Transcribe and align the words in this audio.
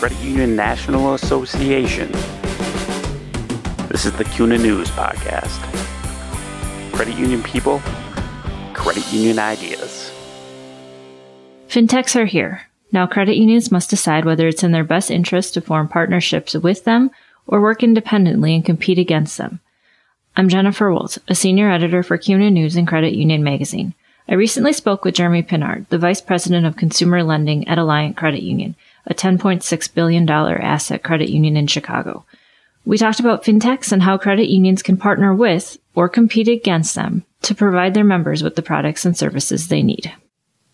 Credit 0.00 0.20
Union 0.20 0.56
National 0.56 1.12
Association. 1.12 2.10
This 3.88 4.06
is 4.06 4.12
the 4.12 4.24
CUNA 4.24 4.56
News 4.56 4.88
Podcast. 4.92 5.60
Credit 6.90 7.18
union 7.18 7.42
people, 7.42 7.82
credit 8.72 9.12
union 9.12 9.38
ideas. 9.38 10.10
Fintechs 11.68 12.16
are 12.16 12.24
here. 12.24 12.62
Now, 12.90 13.06
credit 13.06 13.36
unions 13.36 13.70
must 13.70 13.90
decide 13.90 14.24
whether 14.24 14.48
it's 14.48 14.62
in 14.62 14.72
their 14.72 14.84
best 14.84 15.10
interest 15.10 15.52
to 15.52 15.60
form 15.60 15.86
partnerships 15.86 16.54
with 16.54 16.84
them 16.84 17.10
or 17.46 17.60
work 17.60 17.82
independently 17.82 18.54
and 18.54 18.64
compete 18.64 18.98
against 18.98 19.36
them. 19.36 19.60
I'm 20.34 20.48
Jennifer 20.48 20.90
Woldt, 20.90 21.18
a 21.28 21.34
senior 21.34 21.70
editor 21.70 22.02
for 22.02 22.16
CUNA 22.16 22.50
News 22.50 22.74
and 22.74 22.88
Credit 22.88 23.12
Union 23.12 23.44
Magazine. 23.44 23.92
I 24.26 24.32
recently 24.32 24.72
spoke 24.72 25.04
with 25.04 25.16
Jeremy 25.16 25.42
Pinard, 25.42 25.86
the 25.90 25.98
vice 25.98 26.22
president 26.22 26.64
of 26.64 26.78
consumer 26.78 27.22
lending 27.22 27.68
at 27.68 27.76
Alliant 27.76 28.16
Credit 28.16 28.42
Union, 28.42 28.76
a 29.10 29.14
$10.6 29.14 29.94
billion 29.94 30.30
asset 30.30 31.02
credit 31.02 31.28
union 31.28 31.56
in 31.56 31.66
Chicago. 31.66 32.24
We 32.86 32.96
talked 32.96 33.20
about 33.20 33.44
fintechs 33.44 33.92
and 33.92 34.02
how 34.02 34.16
credit 34.16 34.48
unions 34.48 34.82
can 34.82 34.96
partner 34.96 35.34
with 35.34 35.76
or 35.94 36.08
compete 36.08 36.48
against 36.48 36.94
them 36.94 37.24
to 37.42 37.54
provide 37.54 37.92
their 37.92 38.04
members 38.04 38.42
with 38.42 38.56
the 38.56 38.62
products 38.62 39.04
and 39.04 39.16
services 39.16 39.68
they 39.68 39.82
need. 39.82 40.12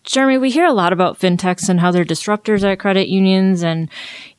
Jeremy, 0.03 0.37
we 0.37 0.51
hear 0.51 0.65
a 0.65 0.73
lot 0.73 0.93
about 0.93 1.19
fintechs 1.19 1.67
and 1.67 1.81
how 1.81 1.91
they're 1.91 2.05
disruptors 2.05 2.63
at 2.63 2.79
credit 2.79 3.09
unions, 3.09 3.61
and 3.61 3.89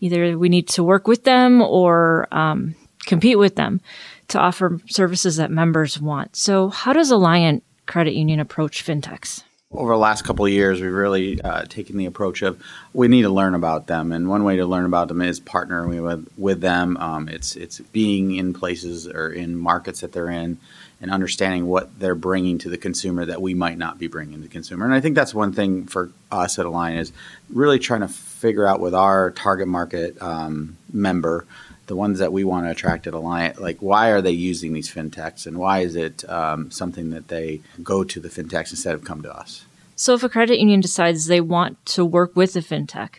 either 0.01 0.39
we 0.39 0.49
need 0.49 0.67
to 0.69 0.83
work 0.83 1.07
with 1.07 1.25
them 1.25 1.61
or 1.61 2.27
um, 2.31 2.75
compete 3.05 3.39
with 3.39 3.57
them 3.57 3.83
to 4.29 4.39
offer 4.39 4.81
services 4.87 5.37
that 5.37 5.51
members 5.51 6.01
want. 6.01 6.37
So, 6.37 6.71
how 6.71 6.95
does 6.95 7.13
Alliant 7.13 7.61
Credit 7.85 8.15
Union 8.15 8.41
approach 8.41 8.83
fintechs? 8.85 9.43
Over 9.71 9.93
the 9.93 9.99
last 9.99 10.23
couple 10.23 10.47
of 10.47 10.51
years, 10.51 10.81
we've 10.81 10.91
really 10.91 11.43
uh, 11.43 11.67
taken 11.67 11.99
the 11.99 12.07
approach 12.07 12.41
of 12.41 12.59
we 12.95 13.07
need 13.07 13.23
to 13.23 13.29
learn 13.29 13.55
about 13.55 13.87
them, 13.87 14.13
and 14.13 14.27
one 14.27 14.43
way 14.43 14.57
to 14.57 14.65
learn 14.65 14.87
about 14.87 15.09
them 15.09 15.21
is 15.21 15.41
partnering 15.41 16.03
with 16.03 16.27
with 16.39 16.63
them. 16.63 16.97
Um, 16.97 17.29
it's 17.29 17.55
it's 17.55 17.79
being 17.79 18.35
in 18.35 18.55
places 18.55 19.07
or 19.07 19.29
in 19.29 19.57
markets 19.57 20.01
that 20.01 20.13
they're 20.13 20.31
in, 20.31 20.57
and 21.03 21.11
understanding 21.11 21.67
what 21.67 21.99
they're 21.99 22.15
bringing 22.15 22.57
to 22.61 22.71
the 22.71 22.79
consumer 22.79 23.27
that 23.27 23.43
we 23.43 23.53
might 23.53 23.77
not 23.77 23.99
be 23.99 24.07
bringing 24.07 24.37
to 24.37 24.41
the 24.41 24.49
consumer. 24.49 24.87
And 24.87 24.95
I 24.95 25.03
think 25.03 25.15
that's 25.15 25.35
one 25.35 25.53
thing 25.53 25.85
for 25.85 26.11
us 26.33 26.59
at 26.59 26.65
Alliant 26.65 27.01
is 27.01 27.13
really 27.51 27.79
trying 27.79 28.01
to 28.01 28.09
figure 28.09 28.67
out 28.67 28.81
with 28.81 28.95
our 28.95 29.33
target 29.33 29.69
market 29.69 30.17
um, 30.23 30.79
member 30.91 31.45
the 31.89 31.97
ones 31.97 32.21
that 32.21 32.33
we 32.33 32.45
want 32.45 32.67
to 32.67 32.71
attract 32.71 33.07
at 33.07 33.15
Alliant, 33.15 33.59
like 33.59 33.79
why 33.79 34.11
are 34.11 34.23
they 34.23 34.31
using 34.31 34.73
these 34.73 34.93
fintechs 34.93 35.47
and 35.47 35.59
why 35.59 35.81
is 35.81 35.97
it 35.97 36.29
um, 36.31 36.71
something 36.71 37.11
that 37.11 37.29
they 37.29 37.61
go 37.83 38.05
to 38.05 38.21
the 38.21 38.29
fintechs 38.29 38.71
instead 38.71 38.95
of 38.95 39.05
come 39.05 39.23
to 39.23 39.37
us? 39.37 39.65
So, 39.97 40.15
if 40.15 40.23
a 40.23 40.29
credit 40.29 40.61
union 40.61 40.81
decides 40.81 41.27
they 41.27 41.41
want 41.41 41.85
to 41.87 42.05
work 42.05 42.37
with 42.37 42.55
a 42.55 42.61
fintech, 42.61 43.17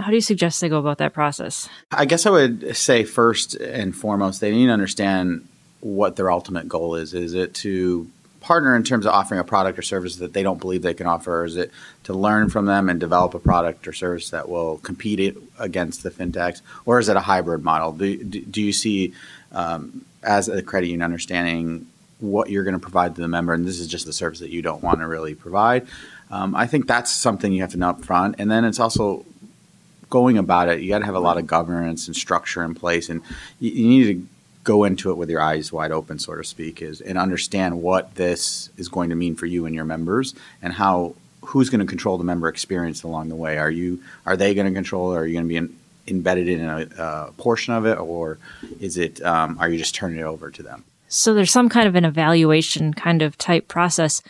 how 0.00 0.08
do 0.08 0.14
you 0.14 0.20
suggest 0.20 0.60
they 0.60 0.68
go 0.68 0.78
about 0.78 0.98
that 0.98 1.12
process? 1.12 1.68
I 1.92 2.06
guess 2.06 2.26
I 2.26 2.30
would 2.30 2.76
say 2.76 3.04
first 3.04 3.54
and 3.54 3.94
foremost, 3.94 4.40
they 4.40 4.50
need 4.50 4.66
to 4.66 4.72
understand 4.72 5.46
what 5.80 6.16
their 6.16 6.30
ultimate 6.30 6.68
goal 6.68 6.96
is. 6.96 7.14
Is 7.14 7.34
it 7.34 7.54
to 7.54 8.10
partner 8.40 8.76
in 8.76 8.84
terms 8.84 9.06
of 9.06 9.12
offering 9.12 9.40
a 9.40 9.44
product 9.44 9.78
or 9.78 9.82
service 9.82 10.16
that 10.16 10.32
they 10.32 10.42
don't 10.42 10.60
believe 10.60 10.82
they 10.82 10.94
can 10.94 11.06
offer? 11.06 11.40
Or 11.40 11.44
is 11.44 11.56
it 11.56 11.70
to 12.04 12.14
learn 12.14 12.48
from 12.48 12.66
them 12.66 12.88
and 12.88 13.00
develop 13.00 13.34
a 13.34 13.38
product 13.38 13.86
or 13.88 13.92
service 13.92 14.30
that 14.30 14.48
will 14.48 14.78
compete 14.78 15.36
against 15.58 16.02
the 16.02 16.10
fintechs? 16.10 16.60
Or 16.86 16.98
is 16.98 17.08
it 17.08 17.16
a 17.16 17.20
hybrid 17.20 17.64
model? 17.64 17.92
Do, 17.92 18.22
do 18.22 18.62
you 18.62 18.72
see, 18.72 19.12
um, 19.52 20.04
as 20.22 20.48
a 20.48 20.62
credit 20.62 20.86
union, 20.86 21.02
understanding 21.02 21.86
what 22.20 22.50
you're 22.50 22.64
going 22.64 22.74
to 22.74 22.80
provide 22.80 23.14
to 23.14 23.20
the 23.20 23.28
member, 23.28 23.52
and 23.52 23.66
this 23.66 23.78
is 23.78 23.86
just 23.86 24.06
the 24.06 24.12
service 24.12 24.40
that 24.40 24.50
you 24.50 24.62
don't 24.62 24.82
want 24.82 25.00
to 25.00 25.06
really 25.06 25.34
provide? 25.34 25.86
Um, 26.30 26.54
I 26.54 26.66
think 26.66 26.86
that's 26.86 27.10
something 27.10 27.52
you 27.52 27.62
have 27.62 27.70
to 27.72 27.78
know 27.78 27.90
up 27.90 28.04
front. 28.04 28.36
And 28.38 28.50
then 28.50 28.64
it's 28.64 28.80
also 28.80 29.24
going 30.10 30.38
about 30.38 30.68
it, 30.68 30.80
you 30.80 30.88
got 30.88 31.00
to 31.00 31.04
have 31.04 31.14
a 31.14 31.20
lot 31.20 31.38
of 31.38 31.46
governance 31.46 32.06
and 32.06 32.16
structure 32.16 32.62
in 32.64 32.74
place, 32.74 33.08
and 33.08 33.20
you, 33.60 33.70
you 33.70 33.88
need 33.88 34.04
to 34.04 34.26
go 34.68 34.84
into 34.84 35.10
it 35.10 35.16
with 35.16 35.30
your 35.30 35.40
eyes 35.40 35.72
wide 35.72 35.90
open, 35.90 36.18
so 36.18 36.34
to 36.34 36.44
speak, 36.44 36.82
is 36.82 37.00
and 37.00 37.16
understand 37.16 37.80
what 37.80 38.14
this 38.16 38.68
is 38.76 38.86
going 38.90 39.08
to 39.08 39.16
mean 39.16 39.34
for 39.34 39.46
you 39.46 39.64
and 39.64 39.74
your 39.74 39.86
members, 39.86 40.34
and 40.60 40.74
how 40.74 41.14
who's 41.40 41.70
going 41.70 41.80
to 41.80 41.86
control 41.86 42.18
the 42.18 42.24
member 42.24 42.48
experience 42.48 43.02
along 43.02 43.30
the 43.30 43.34
way. 43.34 43.56
Are 43.56 43.70
you 43.70 44.02
are 44.26 44.36
they 44.36 44.52
going 44.54 44.66
to 44.66 44.74
control, 44.74 45.14
or 45.14 45.20
are 45.20 45.26
you 45.26 45.32
going 45.32 45.46
to 45.46 45.48
be 45.48 45.56
in, 45.56 45.78
embedded 46.06 46.48
in 46.48 46.60
a, 46.60 46.86
a, 46.98 47.32
portion 47.38 47.72
of 47.72 47.86
it, 47.86 47.98
or 47.98 48.38
is 48.78 48.98
it 48.98 49.22
um, 49.22 49.56
are 49.58 49.70
you 49.70 49.78
just 49.78 49.94
turning 49.94 50.18
it 50.18 50.24
over 50.24 50.50
to 50.50 50.62
them? 50.62 50.84
So 51.08 51.32
there's 51.32 51.50
some 51.50 51.70
kind 51.70 51.88
of 51.88 51.94
an 51.94 52.04
evaluation 52.04 52.92
kind 52.92 53.22
of 53.22 53.38
type 53.38 53.68
process. 53.68 54.20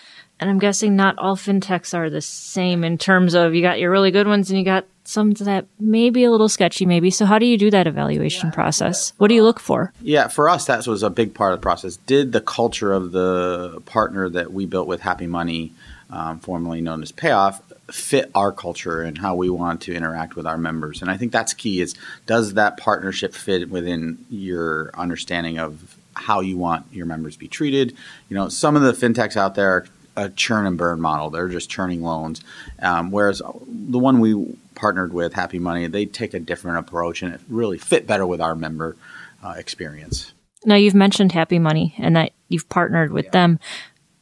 And 0.41 0.49
I'm 0.49 0.59
guessing 0.59 0.94
not 0.94 1.19
all 1.19 1.37
fintechs 1.37 1.94
are 1.94 2.10
the 2.10 2.21
same 2.21 2.84
in 2.84 2.99
terms 2.99 3.34
of 3.34 3.54
you 3.54 3.62
got 3.62 3.81
your 3.81 3.91
really 3.91 4.10
good 4.10 4.28
ones 4.28 4.50
and 4.50 4.59
you 4.59 4.65
got 4.65 4.84
some 5.09 5.32
that 5.32 5.65
may 5.81 6.10
be 6.10 6.25
a 6.25 6.31
little 6.31 6.50
sketchy, 6.50 6.84
maybe. 6.84 7.10
So, 7.10 7.25
how 7.25 7.38
do 7.38 7.47
you 7.47 7.56
do 7.56 7.71
that 7.71 7.87
evaluation 7.87 8.49
yeah, 8.49 8.54
process? 8.54 9.15
What 9.16 9.28
do 9.28 9.34
you 9.34 9.43
look 9.43 9.59
for? 9.59 9.93
Yeah, 10.03 10.28
for 10.28 10.50
us, 10.50 10.66
that 10.66 10.87
was 10.87 11.03
a 11.03 11.09
big 11.09 11.32
part 11.34 11.54
of 11.54 11.60
the 11.60 11.62
process. 11.62 11.97
Did 11.97 12.32
the 12.32 12.43
culture 12.43 12.93
of 12.93 13.12
the 13.12 13.81
partner 13.87 14.28
that 14.28 14.53
we 14.53 14.66
built 14.66 14.87
with 14.87 15.00
Happy 15.00 15.26
Money, 15.26 15.72
um, 16.10 16.41
formerly 16.41 16.82
known 16.82 17.03
as 17.03 17.10
Payoff, 17.10 17.62
fit 17.91 18.31
our 18.34 18.53
culture 18.53 19.00
and 19.00 19.16
how 19.16 19.34
we 19.34 19.49
want 19.49 19.81
to 19.82 19.94
interact 19.94 20.37
with 20.37 20.47
our 20.47 20.59
members? 20.59 21.00
And 21.00 21.10
I 21.10 21.16
think 21.16 21.32
that's 21.32 21.55
key. 21.55 21.81
Is 21.81 21.94
does 22.26 22.55
that 22.55 22.76
partnership 22.76 23.34
fit 23.34 23.70
within 23.70 24.19
your 24.28 24.91
understanding 24.93 25.59
of 25.59 25.97
how 26.15 26.41
you 26.41 26.59
want 26.59 26.84
your 26.93 27.06
members 27.06 27.32
to 27.32 27.38
be 27.38 27.49
treated? 27.49 27.97
You 28.28 28.37
know, 28.37 28.50
some 28.50 28.76
of 28.76 28.82
the 28.82 28.93
fintechs 28.93 29.38
out 29.38 29.55
there 29.55 29.87
a 30.19 30.29
churn 30.31 30.67
and 30.67 30.77
burn 30.77 31.01
model. 31.01 31.31
They're 31.31 31.49
just 31.49 31.71
churning 31.71 32.03
loans. 32.03 32.43
Um, 32.81 33.11
whereas 33.11 33.39
the 33.39 33.99
one 33.99 34.21
we 34.21 34.56
partnered 34.75 35.12
with, 35.12 35.33
Happy 35.34 35.59
Money, 35.59 35.87
they 35.87 36.06
take 36.06 36.34
a 36.34 36.41
different 36.41 36.79
approach 36.79 37.23
and 37.23 37.34
it 37.34 37.41
really 37.49 37.79
fit 37.79 38.06
better 38.06 38.27
with 38.27 38.41
our 38.41 38.55
member 38.55 38.97
uh, 39.43 39.55
experience. 39.56 40.33
Now, 40.65 40.75
you've 40.75 40.95
mentioned 40.95 41.33
Happy 41.33 41.59
Money 41.59 41.95
and 41.99 42.17
that 42.17 42.33
you've 42.49 42.69
partnered 42.69 43.12
with 43.12 43.27
yeah. 43.27 43.31
them. 43.31 43.61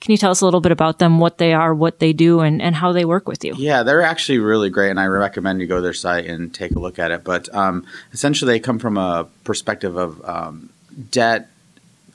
Can 0.01 0.13
you 0.13 0.19
tell 0.19 0.31
us 0.31 0.43
a 0.43 0.45
little 0.45 0.61
bit 0.61 0.73
about 0.73 0.99
them, 0.99 1.19
what 1.19 1.39
they 1.39 1.55
are, 1.55 1.75
what 1.75 1.99
they 1.99 2.13
do, 2.13 2.41
and, 2.41 2.61
and 2.61 2.77
how 2.77 2.93
they 2.93 3.07
work 3.07 3.27
with 3.27 3.43
you? 3.45 3.55
Yeah, 3.57 3.83
they're 3.83 4.03
actually 4.03 4.39
really 4.39 4.69
great, 4.69 4.91
and 4.91 5.01
I 5.01 5.07
recommend 5.07 5.61
you 5.61 5.67
go 5.67 5.77
to 5.77 5.83
their 5.83 5.95
site 5.95 6.27
and 6.27 6.55
take 6.55 6.73
a 6.73 6.79
look 6.79 6.99
at 6.99 7.11
it. 7.11 7.25
But 7.25 7.53
um, 7.55 7.87
essentially, 8.13 8.53
they 8.53 8.61
come 8.61 8.79
from 8.79 8.99
a 8.99 9.27
perspective 9.43 9.97
of 9.97 10.23
um, 10.29 10.69
debt 11.11 11.49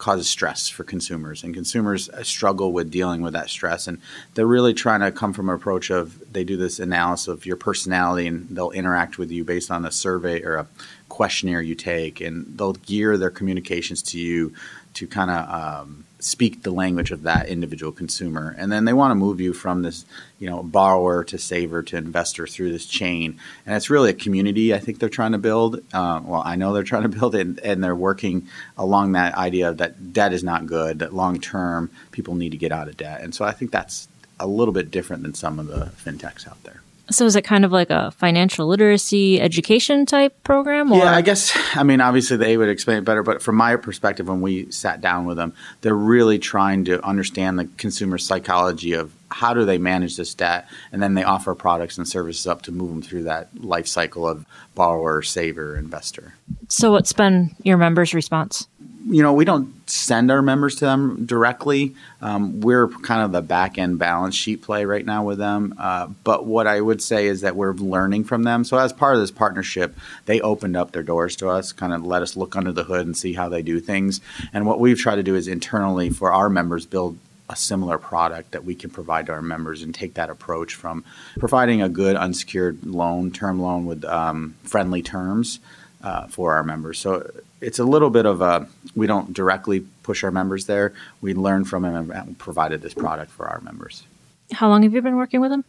causes 0.02 0.28
stress 0.28 0.68
for 0.68 0.84
consumers, 0.84 1.44
and 1.44 1.54
consumers 1.54 2.10
struggle 2.24 2.74
with 2.74 2.90
dealing 2.90 3.22
with 3.22 3.34
that 3.34 3.52
stress. 3.52 3.88
And 3.88 4.02
they're 4.34 4.48
really 4.48 4.74
trying 4.74 5.02
to 5.02 5.12
come 5.12 5.32
from 5.32 5.48
an 5.48 5.54
approach 5.54 5.92
of 5.92 6.34
they 6.34 6.44
do 6.44 6.58
this 6.58 6.80
analysis 6.80 7.28
of 7.28 7.46
your 7.46 7.56
personality, 7.56 8.26
and 8.26 8.50
they'll 8.50 8.72
interact 8.72 9.20
with 9.20 9.30
you 9.30 9.44
based 9.44 9.70
on 9.70 9.86
a 9.86 9.92
survey 9.92 10.42
or 10.42 10.56
a 10.56 10.68
questionnaire 11.08 11.62
you 11.62 11.76
take, 11.76 12.20
and 12.20 12.58
they'll 12.58 12.74
gear 12.74 13.16
their 13.16 13.30
communications 13.30 14.02
to 14.02 14.20
you 14.20 14.56
to 14.96 15.06
kind 15.06 15.30
of 15.30 15.42
um, 15.50 16.06
speak 16.24 16.64
the 16.64 16.72
language 16.72 17.12
of 17.12 17.24
that 17.24 17.48
individual 17.48 17.92
consumer. 17.92 18.56
And 18.58 18.72
then 18.72 18.86
they 18.86 18.94
want 18.94 19.12
to 19.12 19.16
move 19.16 19.42
you 19.42 19.54
from 19.54 19.82
this, 19.82 20.06
you 20.40 20.50
know, 20.50 20.64
borrower 20.64 21.24
to 21.26 21.38
saver 21.38 21.84
to 21.84 21.98
investor 21.98 22.48
through 22.48 22.72
this 22.72 22.86
chain. 22.86 23.40
And 23.66 23.76
it's 23.76 23.90
really 23.90 24.12
a 24.12 24.14
community 24.14 24.74
I 24.74 24.80
think 24.80 25.00
they're 25.00 25.10
trying 25.10 25.32
to 25.32 25.38
build. 25.38 25.78
Uh, 25.94 26.22
well, 26.24 26.44
I 26.46 26.56
know 26.56 26.74
they're 26.74 26.84
trying 26.84 27.04
to 27.04 27.10
build 27.10 27.36
it, 27.36 27.42
and, 27.42 27.60
and 27.60 27.84
they're 27.84 27.96
working 27.96 28.48
along 28.78 29.14
that 29.14 29.36
idea 29.36 29.74
that 29.74 30.14
debt 30.14 30.34
is 30.34 30.44
not 30.44 30.68
good, 30.68 31.00
that 31.00 31.14
long 31.14 31.40
term 31.40 31.90
people 32.12 32.36
need 32.36 32.52
to 32.52 32.58
get 32.58 32.72
out 32.72 32.88
of 32.88 32.98
debt. 32.98 33.22
And 33.22 33.34
so 33.34 33.46
I 33.46 33.52
think 33.52 33.72
that's 33.72 34.08
a 34.40 34.48
little 34.48 34.74
bit 34.74 34.92
different 34.92 35.24
than 35.24 35.34
some 35.34 35.60
of 35.60 35.68
the 35.68 35.92
fintechs 36.04 36.48
out 36.48 36.62
there. 36.64 36.81
So 37.12 37.26
is 37.26 37.36
it 37.36 37.44
kind 37.44 37.66
of 37.66 37.72
like 37.72 37.90
a 37.90 38.12
financial 38.12 38.68
literacy 38.68 39.40
education 39.40 40.06
type 40.06 40.44
program? 40.44 40.92
Or? 40.92 40.98
Yeah, 41.00 41.14
I 41.14 41.22
guess. 41.22 41.58
I 41.76 41.84
mean, 41.84 42.02
obviously 42.02 42.38
they 42.38 42.58
would 42.58 42.70
explain 42.70 42.98
it 42.98 43.06
better, 43.06 43.24
but 43.24 43.42
from 43.42 43.56
my 43.56 43.76
perspective, 43.76 44.28
when 44.28 44.42
we 44.42 44.72
sat 44.72 45.02
down 45.02 45.26
with 45.26 45.38
them, 45.38 45.54
they're 45.82 45.94
really 45.94 46.40
trying 46.40 46.86
to 46.86 47.04
understand 47.06 47.60
the 47.60 47.66
consumer 47.78 48.18
psychology 48.18 48.94
of 48.94 49.14
how 49.30 49.54
do 49.54 49.66
they 49.66 49.78
manage 49.78 50.18
this 50.18 50.34
debt, 50.34 50.68
and 50.92 51.02
then 51.02 51.14
they 51.14 51.24
offer 51.24 51.56
products 51.56 51.98
and 51.98 52.08
services 52.08 52.46
up 52.48 52.62
to 52.64 52.72
move 52.72 52.90
them 52.90 53.02
through 53.02 53.24
that 53.24 53.48
life 53.64 53.88
cycle 53.88 54.28
of 54.28 54.46
borrower, 54.76 55.22
saver, 55.22 55.78
investor. 55.78 56.34
So, 56.68 56.92
what's 56.92 57.14
been 57.14 57.56
your 57.64 57.78
members' 57.78 58.14
response? 58.14 58.68
You 59.06 59.24
know, 59.24 59.34
we 59.34 59.46
don't 59.46 59.90
send 59.90 60.32
our 60.32 60.42
members 60.42 60.76
to 60.76 60.86
them 60.86 61.26
directly. 61.26 61.96
Um, 62.22 62.62
we're 62.62 62.88
kind 62.88 63.22
of 63.22 63.32
the 63.32 63.42
back 63.42 63.78
end 63.78 64.00
balance 64.00 64.36
sheet 64.36 64.62
play 64.62 64.86
right 64.86 65.06
now 65.06 65.24
with 65.24 65.38
them. 65.38 65.74
Uh, 65.78 66.08
but 66.24 66.46
what 66.46 66.68
I 66.68 66.82
would 66.82 67.02
say 67.02 67.28
is 67.28 67.42
that 67.42 67.56
we're 67.56 67.74
learning 67.74 68.26
from 68.26 68.44
them. 68.44 68.64
So 68.64 68.78
as 68.78 68.94
part 68.94 69.16
of 69.16 69.22
this 69.22 69.32
partnership, 69.32 69.96
they 70.26 70.40
opened 70.42 70.78
up 70.78 70.92
their 70.92 71.04
doors 71.04 71.36
to 71.38 71.50
us, 71.50 71.72
kind 71.72 71.94
of 71.94 72.06
let 72.06 72.22
us 72.22 72.36
look 72.36 72.56
under 72.56 72.72
the 72.72 72.84
hood 72.84 73.06
and 73.06 73.18
see 73.18 73.34
how 73.34 73.50
they 73.50 73.62
do 73.62 73.80
things. 73.80 74.22
And 74.54 74.66
what 74.66 74.80
we've 74.80 75.00
tried 75.00 75.16
to 75.16 75.24
do 75.24 75.36
is 75.36 75.48
internally 75.48 76.10
for 76.10 76.32
our 76.32 76.50
members 76.50 76.86
build 76.86 77.18
a 77.50 77.56
similar 77.56 77.98
product 77.98 78.52
that 78.52 78.64
we 78.64 78.74
can 78.76 78.90
provide 78.90 79.26
to 79.26 79.34
our 79.34 79.42
members 79.42 79.82
and 79.82 79.94
take 79.94 80.14
that 80.14 80.30
approach 80.30 80.74
from 80.74 81.04
providing 81.38 81.82
a 81.82 81.90
good 81.90 82.16
unsecured 82.16 82.86
loan, 82.86 83.30
term 83.30 83.62
loan 83.62 83.86
with 83.86 84.06
um, 84.06 84.56
friendly 84.64 85.02
terms 85.02 85.60
uh, 86.02 86.28
for 86.28 86.54
our 86.54 86.64
members. 86.64 86.98
So 86.98 87.30
it's 87.62 87.80
a 87.80 87.84
little 87.84 88.10
bit 88.10 88.26
of 88.26 88.42
a 88.42 88.68
we 88.96 89.08
don't 89.08 89.34
directly 89.34 89.82
push 90.04 90.24
our 90.24 90.32
members 90.32 90.66
there. 90.66 90.94
We 91.22 91.34
learn 91.34 91.64
from 91.66 91.84
them 91.84 92.12
and 92.12 92.38
provided 92.38 92.82
this 92.82 92.94
product 92.94 93.32
for 93.32 93.48
our 93.48 93.62
members. 93.62 94.04
How 94.52 94.68
long 94.68 94.84
have 94.84 94.94
you 94.94 95.02
been 95.02 95.16
working 95.16 95.40
with 95.40 95.52
them? 95.52 95.64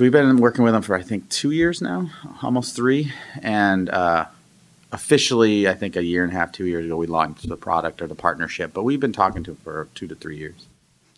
We've 0.00 0.12
been 0.12 0.38
working 0.38 0.64
with 0.64 0.72
them 0.72 0.82
for 0.82 0.96
I 0.96 1.02
think 1.02 1.28
two 1.28 1.50
years 1.50 1.80
now, 1.82 2.10
almost 2.42 2.74
three, 2.74 3.12
and 3.42 3.90
uh, 3.90 4.26
officially 4.90 5.68
I 5.68 5.74
think 5.74 5.96
a 5.96 6.02
year 6.02 6.24
and 6.24 6.32
a 6.32 6.36
half, 6.36 6.52
two 6.52 6.66
years 6.66 6.86
ago 6.86 6.96
we 6.96 7.06
launched 7.06 7.48
the 7.48 7.56
product 7.56 8.00
or 8.02 8.06
the 8.06 8.14
partnership. 8.14 8.72
But 8.72 8.84
we've 8.84 9.00
been 9.00 9.12
talking 9.12 9.44
to 9.44 9.52
them 9.52 9.60
for 9.62 9.88
two 9.94 10.08
to 10.08 10.14
three 10.14 10.36
years. 10.36 10.66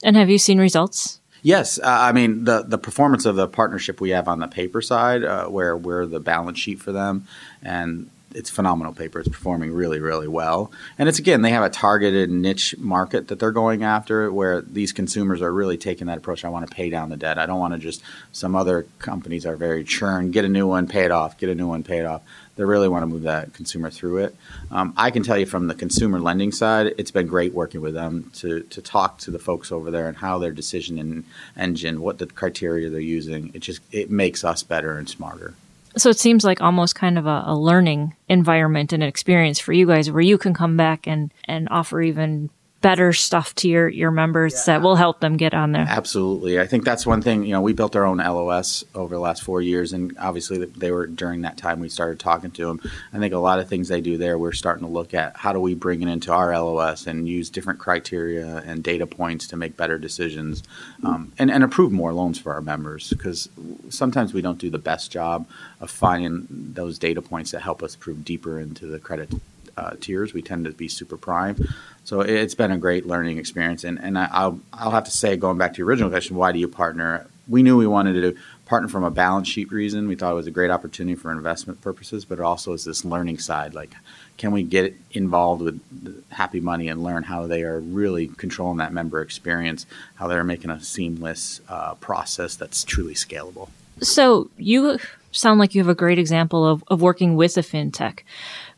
And 0.02 0.16
have 0.16 0.28
you 0.28 0.38
seen 0.38 0.58
results? 0.58 1.20
Yes, 1.42 1.78
uh, 1.78 1.82
I 1.84 2.12
mean 2.12 2.44
the 2.44 2.62
the 2.62 2.78
performance 2.78 3.26
of 3.26 3.36
the 3.36 3.48
partnership 3.48 4.00
we 4.00 4.10
have 4.10 4.28
on 4.28 4.40
the 4.40 4.48
paper 4.48 4.80
side, 4.80 5.24
uh, 5.24 5.46
where 5.46 5.76
we're 5.76 6.06
the 6.06 6.20
balance 6.20 6.58
sheet 6.58 6.80
for 6.80 6.92
them, 6.92 7.26
and 7.62 8.08
it's 8.34 8.50
phenomenal 8.50 8.92
paper. 8.92 9.20
It's 9.20 9.28
performing 9.28 9.72
really, 9.72 10.00
really 10.00 10.28
well. 10.28 10.70
And 10.98 11.08
it's 11.08 11.18
again, 11.18 11.42
they 11.42 11.50
have 11.50 11.62
a 11.62 11.70
targeted 11.70 12.30
niche 12.30 12.76
market 12.78 13.28
that 13.28 13.38
they're 13.38 13.52
going 13.52 13.84
after 13.84 14.30
where 14.32 14.60
these 14.60 14.92
consumers 14.92 15.40
are 15.40 15.52
really 15.52 15.76
taking 15.76 16.08
that 16.08 16.18
approach. 16.18 16.44
I 16.44 16.48
want 16.48 16.68
to 16.68 16.74
pay 16.74 16.90
down 16.90 17.10
the 17.10 17.16
debt. 17.16 17.38
I 17.38 17.46
don't 17.46 17.60
want 17.60 17.74
to 17.74 17.78
just, 17.78 18.02
some 18.32 18.56
other 18.56 18.86
companies 18.98 19.46
are 19.46 19.56
very 19.56 19.84
churn, 19.84 20.30
get 20.30 20.44
a 20.44 20.48
new 20.48 20.66
one, 20.66 20.88
pay 20.88 21.04
it 21.04 21.10
off, 21.10 21.38
get 21.38 21.48
a 21.48 21.54
new 21.54 21.68
one, 21.68 21.84
pay 21.84 21.98
it 21.98 22.06
off. 22.06 22.22
They 22.56 22.64
really 22.64 22.88
want 22.88 23.02
to 23.02 23.06
move 23.06 23.22
that 23.22 23.52
consumer 23.52 23.90
through 23.90 24.18
it. 24.18 24.36
Um, 24.70 24.94
I 24.96 25.10
can 25.10 25.24
tell 25.24 25.36
you 25.36 25.46
from 25.46 25.66
the 25.66 25.74
consumer 25.74 26.20
lending 26.20 26.52
side, 26.52 26.94
it's 26.98 27.10
been 27.10 27.26
great 27.26 27.52
working 27.52 27.80
with 27.80 27.94
them 27.94 28.30
to, 28.34 28.60
to 28.62 28.80
talk 28.80 29.18
to 29.18 29.32
the 29.32 29.40
folks 29.40 29.72
over 29.72 29.90
there 29.90 30.06
and 30.06 30.16
how 30.16 30.38
their 30.38 30.52
decision 30.52 30.98
in 30.98 31.24
engine, 31.56 32.00
what 32.00 32.18
the 32.18 32.26
criteria 32.26 32.90
they're 32.90 33.00
using. 33.00 33.50
It 33.54 33.60
just, 33.60 33.80
it 33.90 34.08
makes 34.10 34.44
us 34.44 34.62
better 34.62 34.96
and 34.96 35.08
smarter. 35.08 35.54
So 35.96 36.10
it 36.10 36.18
seems 36.18 36.44
like 36.44 36.60
almost 36.60 36.94
kind 36.94 37.18
of 37.18 37.26
a, 37.26 37.44
a, 37.46 37.56
learning 37.56 38.16
environment 38.28 38.92
and 38.92 39.02
an 39.02 39.08
experience 39.08 39.60
for 39.60 39.72
you 39.72 39.86
guys 39.86 40.10
where 40.10 40.20
you 40.20 40.38
can 40.38 40.52
come 40.52 40.76
back 40.76 41.06
and, 41.06 41.32
and 41.44 41.68
offer 41.70 42.02
even 42.02 42.50
better 42.84 43.14
stuff 43.14 43.54
to 43.54 43.66
your 43.66 43.88
your 43.88 44.10
members 44.10 44.52
yeah. 44.52 44.74
that 44.74 44.82
will 44.82 44.94
help 44.94 45.20
them 45.20 45.38
get 45.38 45.54
on 45.54 45.72
there. 45.72 45.86
Absolutely, 45.88 46.60
I 46.60 46.66
think 46.66 46.84
that's 46.84 47.06
one 47.06 47.22
thing. 47.22 47.42
You 47.44 47.52
know, 47.52 47.62
we 47.62 47.72
built 47.72 47.96
our 47.96 48.04
own 48.04 48.18
LOS 48.18 48.84
over 48.94 49.14
the 49.14 49.20
last 49.20 49.42
four 49.42 49.62
years, 49.62 49.94
and 49.94 50.14
obviously 50.18 50.62
they 50.66 50.90
were 50.90 51.06
during 51.06 51.40
that 51.42 51.56
time 51.56 51.80
we 51.80 51.88
started 51.88 52.20
talking 52.20 52.50
to 52.50 52.66
them. 52.66 52.82
I 53.14 53.18
think 53.18 53.32
a 53.32 53.38
lot 53.38 53.58
of 53.58 53.70
things 53.70 53.88
they 53.88 54.02
do 54.02 54.18
there, 54.18 54.36
we're 54.36 54.52
starting 54.52 54.86
to 54.86 54.92
look 54.92 55.14
at 55.14 55.34
how 55.34 55.54
do 55.54 55.60
we 55.60 55.74
bring 55.74 56.02
it 56.02 56.08
into 56.08 56.30
our 56.30 56.52
LOS 56.52 57.06
and 57.06 57.26
use 57.26 57.48
different 57.48 57.78
criteria 57.80 58.58
and 58.66 58.84
data 58.84 59.06
points 59.06 59.48
to 59.48 59.56
make 59.56 59.78
better 59.78 59.96
decisions, 59.96 60.62
um, 61.04 61.32
and 61.38 61.50
and 61.50 61.64
approve 61.64 61.90
more 61.90 62.12
loans 62.12 62.38
for 62.38 62.52
our 62.52 62.60
members 62.60 63.08
because 63.08 63.48
sometimes 63.88 64.34
we 64.34 64.42
don't 64.42 64.58
do 64.58 64.68
the 64.68 64.78
best 64.78 65.10
job 65.10 65.48
of 65.80 65.90
finding 65.90 66.46
those 66.50 66.98
data 66.98 67.22
points 67.22 67.50
that 67.52 67.62
help 67.62 67.82
us 67.82 67.96
prove 67.96 68.26
deeper 68.26 68.60
into 68.60 68.84
the 68.84 68.98
credit 68.98 69.30
uh, 69.76 69.94
tiers. 70.00 70.34
We 70.34 70.42
tend 70.42 70.64
to 70.66 70.72
be 70.72 70.88
super 70.88 71.16
prime. 71.16 71.56
So 72.04 72.20
it's 72.20 72.54
been 72.54 72.70
a 72.70 72.78
great 72.78 73.06
learning 73.06 73.38
experience. 73.38 73.82
And, 73.82 73.98
and 73.98 74.18
I'll, 74.18 74.60
I'll 74.72 74.90
have 74.90 75.04
to 75.04 75.10
say, 75.10 75.36
going 75.36 75.58
back 75.58 75.72
to 75.74 75.78
your 75.78 75.86
original 75.86 76.10
question, 76.10 76.36
why 76.36 76.52
do 76.52 76.58
you 76.58 76.68
partner? 76.68 77.26
We 77.48 77.62
knew 77.62 77.76
we 77.76 77.86
wanted 77.86 78.14
to 78.20 78.40
partner 78.66 78.88
from 78.88 79.04
a 79.04 79.10
balance 79.10 79.48
sheet 79.48 79.72
reason. 79.72 80.08
We 80.08 80.14
thought 80.14 80.32
it 80.32 80.36
was 80.36 80.46
a 80.46 80.50
great 80.50 80.70
opportunity 80.70 81.14
for 81.14 81.32
investment 81.32 81.80
purposes, 81.80 82.24
but 82.24 82.38
it 82.38 82.42
also 82.42 82.72
is 82.72 82.84
this 82.84 83.04
learning 83.04 83.38
side. 83.38 83.74
Like, 83.74 83.94
can 84.36 84.52
we 84.52 84.62
get 84.62 84.94
involved 85.12 85.62
with 85.62 86.24
Happy 86.30 86.60
Money 86.60 86.88
and 86.88 87.02
learn 87.02 87.22
how 87.22 87.46
they 87.46 87.62
are 87.62 87.80
really 87.80 88.28
controlling 88.28 88.78
that 88.78 88.92
member 88.92 89.20
experience, 89.20 89.86
how 90.16 90.28
they're 90.28 90.44
making 90.44 90.70
a 90.70 90.80
seamless 90.80 91.60
uh, 91.68 91.94
process 91.94 92.54
that's 92.56 92.84
truly 92.84 93.14
scalable? 93.14 93.68
So 94.00 94.50
you 94.56 94.98
sound 95.32 95.58
like 95.58 95.74
you 95.74 95.80
have 95.80 95.88
a 95.88 95.94
great 95.94 96.18
example 96.18 96.66
of, 96.66 96.84
of 96.88 97.00
working 97.00 97.36
with 97.36 97.56
a 97.56 97.60
fintech. 97.60 98.20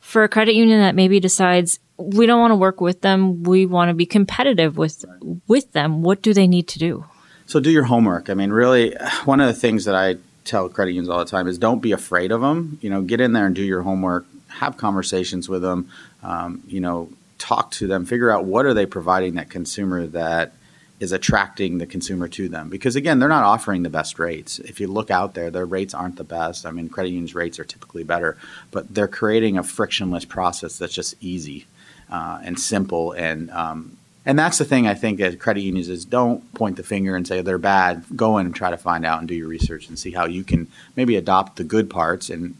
For 0.00 0.24
a 0.24 0.28
credit 0.28 0.54
union 0.54 0.80
that 0.80 0.94
maybe 0.94 1.20
decides 1.20 1.80
we 1.98 2.26
don't 2.26 2.40
want 2.40 2.50
to 2.52 2.56
work 2.56 2.80
with 2.80 3.00
them. 3.00 3.42
We 3.42 3.66
want 3.66 3.88
to 3.88 3.94
be 3.94 4.06
competitive 4.06 4.76
with 4.76 5.04
with 5.46 5.72
them. 5.72 6.02
What 6.02 6.22
do 6.22 6.34
they 6.34 6.46
need 6.46 6.68
to 6.68 6.78
do? 6.78 7.04
So 7.46 7.60
do 7.60 7.70
your 7.70 7.84
homework. 7.84 8.28
I 8.28 8.34
mean, 8.34 8.50
really, 8.50 8.94
one 9.24 9.40
of 9.40 9.46
the 9.46 9.54
things 9.54 9.84
that 9.84 9.94
I 9.94 10.16
tell 10.44 10.68
credit 10.68 10.92
unions 10.92 11.08
all 11.08 11.18
the 11.18 11.24
time 11.24 11.48
is 11.48 11.58
don't 11.58 11.80
be 11.80 11.92
afraid 11.92 12.32
of 12.32 12.40
them. 12.40 12.78
You 12.80 12.90
know, 12.90 13.02
get 13.02 13.20
in 13.20 13.32
there 13.32 13.46
and 13.46 13.54
do 13.54 13.62
your 13.62 13.82
homework. 13.82 14.26
Have 14.48 14.76
conversations 14.76 15.48
with 15.48 15.62
them. 15.62 15.90
Um, 16.22 16.62
you 16.66 16.80
know, 16.80 17.10
talk 17.38 17.70
to 17.72 17.86
them. 17.86 18.06
Figure 18.06 18.30
out 18.30 18.44
what 18.44 18.66
are 18.66 18.74
they 18.74 18.86
providing 18.86 19.34
that 19.34 19.50
consumer 19.50 20.06
that 20.08 20.52
is 20.98 21.12
attracting 21.12 21.76
the 21.76 21.86
consumer 21.86 22.26
to 22.26 22.48
them 22.48 22.70
because 22.70 22.96
again 22.96 23.18
they're 23.18 23.28
not 23.28 23.44
offering 23.44 23.82
the 23.82 23.90
best 23.90 24.18
rates 24.18 24.58
if 24.60 24.80
you 24.80 24.86
look 24.86 25.10
out 25.10 25.34
there 25.34 25.50
their 25.50 25.66
rates 25.66 25.92
aren't 25.92 26.16
the 26.16 26.24
best 26.24 26.64
i 26.64 26.70
mean 26.70 26.88
credit 26.88 27.10
unions 27.10 27.34
rates 27.34 27.58
are 27.58 27.64
typically 27.64 28.02
better 28.02 28.38
but 28.70 28.94
they're 28.94 29.06
creating 29.06 29.58
a 29.58 29.62
frictionless 29.62 30.24
process 30.24 30.78
that's 30.78 30.94
just 30.94 31.14
easy 31.20 31.66
uh, 32.10 32.40
and 32.42 32.58
simple. 32.58 33.12
And 33.12 33.50
um, 33.50 33.96
and 34.26 34.36
that's 34.36 34.58
the 34.58 34.64
thing 34.64 34.88
I 34.88 34.94
think 34.94 35.20
that 35.20 35.38
credit 35.38 35.60
unions 35.60 35.88
is 35.88 36.04
don't 36.04 36.52
point 36.52 36.76
the 36.76 36.82
finger 36.82 37.14
and 37.14 37.26
say 37.26 37.42
they're 37.42 37.58
bad. 37.58 38.04
Go 38.16 38.38
in 38.38 38.46
and 38.46 38.54
try 38.54 38.70
to 38.70 38.76
find 38.76 39.06
out 39.06 39.20
and 39.20 39.28
do 39.28 39.34
your 39.34 39.46
research 39.46 39.88
and 39.88 39.96
see 39.96 40.10
how 40.10 40.26
you 40.26 40.42
can 40.42 40.66
maybe 40.96 41.14
adopt 41.14 41.56
the 41.56 41.64
good 41.64 41.88
parts 41.88 42.28
and 42.28 42.56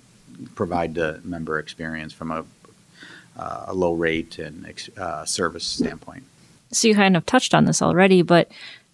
provide 0.55 0.95
the 0.95 1.21
member 1.25 1.59
experience 1.59 2.13
from 2.13 2.31
a, 2.31 2.45
uh, 3.37 3.65
a 3.67 3.75
low 3.75 3.95
rate 3.95 4.39
and 4.39 4.73
uh, 4.97 5.25
service 5.25 5.65
standpoint. 5.65 6.23
So 6.71 6.87
you 6.87 6.95
kind 6.95 7.17
of 7.17 7.27
touched 7.27 7.53
on 7.53 7.65
this 7.65 7.83
already, 7.83 8.23
but 8.23 8.51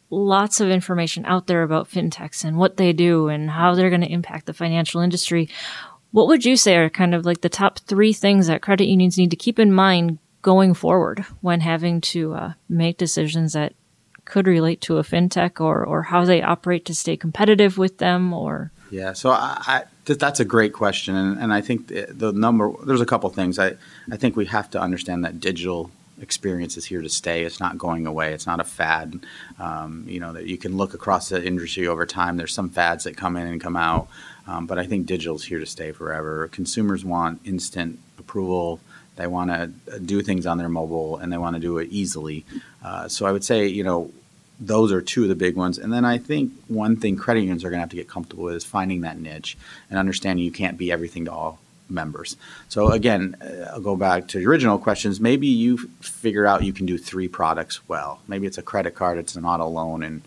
lots 0.09 0.61
of 0.61 0.71
information 0.71 1.27
out 1.27 1.49
there 1.49 1.63
about 1.63 1.91
fintechs 1.91 2.43
and 2.43 2.57
what 2.57 2.79
they 2.79 2.95
do 2.95 3.29
and 3.29 3.51
how 3.51 3.75
they're 3.75 3.91
going 3.91 4.03
to 4.03 4.13
impact 4.13 4.47
the 4.47 4.55
financial 4.55 5.03
industry. 5.03 5.49
What 6.11 6.27
would 6.29 6.45
you 6.45 6.57
say 6.57 6.77
are 6.77 6.91
kind 6.91 7.15
of 7.15 7.27
like 7.27 7.43
the 7.43 7.49
top 7.49 7.79
three 7.81 8.13
things 8.15 8.47
that 8.47 8.63
credit 8.63 8.87
unions 8.87 9.19
need 9.19 9.31
to 9.31 9.37
keep 9.37 9.59
in 9.59 9.73
mind 9.73 10.19
going 10.43 10.75
forward 10.75 11.21
when 11.41 11.61
having 11.61 12.01
to 12.01 12.35
uh, 12.35 12.53
make 12.69 12.99
decisions 12.99 13.53
that 13.53 13.75
could 14.25 14.47
relate 14.47 14.81
to 14.83 14.99
a 14.99 15.03
fintech 15.03 15.61
or, 15.61 15.85
or 15.85 16.03
how 16.03 16.25
they 16.25 16.43
operate 16.43 16.85
to 16.85 16.95
stay 16.95 17.17
competitive 17.17 17.79
with 17.79 17.99
them 17.99 18.33
or? 18.33 18.71
Yeah 18.91 19.15
so 19.15 19.31
I, 19.31 19.63
I 19.67 19.83
that's 20.05 20.41
a 20.41 20.45
great 20.45 20.73
question 20.73 21.15
and, 21.15 21.39
and 21.39 21.55
i 21.55 21.61
think 21.61 21.87
the, 21.87 22.07
the, 22.11 22.33
number 22.33 22.73
there's 22.85 23.01
a 23.01 23.07
couple 23.07 23.31
things. 23.31 23.59
I, 23.59 23.77
I 24.11 24.17
think 24.17 24.37
we 24.37 24.47
have 24.47 24.69
to 24.71 24.81
understand 24.81 25.25
that 25.25 25.41
digital 25.41 25.91
experience 26.21 26.77
is 26.77 26.85
here 26.85 27.03
to 27.03 27.09
stay. 27.09 27.45
It's 27.45 27.59
not 27.59 27.79
going 27.79 28.07
away. 28.07 28.33
It's 28.33 28.47
not 28.47 28.61
a 28.61 28.65
fad. 28.65 29.21
Um, 29.59 30.05
you 30.07 30.21
know 30.21 30.33
that 30.35 30.47
you 30.47 30.59
can 30.59 30.77
look 30.77 30.93
across 30.93 31.31
the 31.31 31.43
industry 31.43 31.87
over 31.87 32.05
time. 32.05 32.37
There's 32.37 32.53
some 32.53 32.69
fads 32.69 33.05
that 33.05 33.17
come 33.17 33.37
in 33.37 33.47
and 33.47 33.61
come 33.61 33.77
out 33.77 34.09
um, 34.47 34.67
but 34.67 34.79
i 34.79 34.87
think 34.87 35.07
digital 35.07 35.37
is 35.37 35.45
here 35.45 35.59
to 35.59 35.67
stay 35.67 35.93
forever. 35.93 36.49
Consumers 36.49 37.05
want 37.05 37.41
instant 37.45 37.99
approval 38.19 38.81
they 39.17 39.27
want 39.27 39.51
to 39.51 39.99
do 40.01 40.23
things 40.23 40.47
on 40.47 40.59
their 40.59 40.69
mobile 40.69 41.19
and 41.19 41.33
they 41.33 41.39
want 41.39 41.55
to 41.55 41.61
do 41.61 41.79
it 41.79 41.89
easily. 41.91 42.45
Uh, 42.85 43.09
so 43.09 43.27
I 43.27 43.33
would 43.33 43.45
say, 43.45 43.67
you 43.67 43.85
know, 43.85 44.11
those 44.59 44.93
are 44.93 45.03
two 45.03 45.25
of 45.25 45.29
the 45.29 45.35
big 45.35 45.57
ones. 45.57 45.79
And 45.79 45.93
then 45.93 46.05
I 46.05 46.19
think 46.19 46.53
one 46.69 46.97
thing 46.97 47.17
credit 47.17 47.41
unions 47.41 47.65
are 47.65 47.71
going 47.71 47.79
to 47.79 47.83
have 47.83 47.91
to 47.91 47.97
get 47.97 48.09
comfortable 48.09 48.45
with 48.45 48.55
is 48.55 48.65
finding 48.65 49.01
that 49.03 49.19
niche 49.19 49.57
and 49.91 49.99
understanding 49.99 50.45
you 50.45 50.53
can't 50.53 50.79
be 50.79 50.93
everything 50.93 51.25
to 51.25 51.33
all 51.33 51.59
members. 51.89 52.37
So 52.69 52.91
again, 52.91 53.37
uh, 53.43 53.73
I'll 53.73 53.81
go 53.81 53.97
back 53.97 54.29
to 54.29 54.39
the 54.39 54.47
original 54.47 54.79
questions. 54.79 55.21
Maybe 55.21 55.47
you 55.47 55.79
figure 56.01 56.47
out 56.47 56.65
you 56.65 56.73
can 56.73 56.87
do 56.87 56.97
three 56.97 57.29
products 57.29 57.87
well. 57.89 58.21
Maybe 58.29 58.47
it's 58.47 58.59
a 58.59 58.63
credit 58.63 58.95
card, 58.95 59.19
it's 59.19 59.35
an 59.35 59.45
auto 59.45 59.67
loan, 59.67 60.03
and 60.03 60.23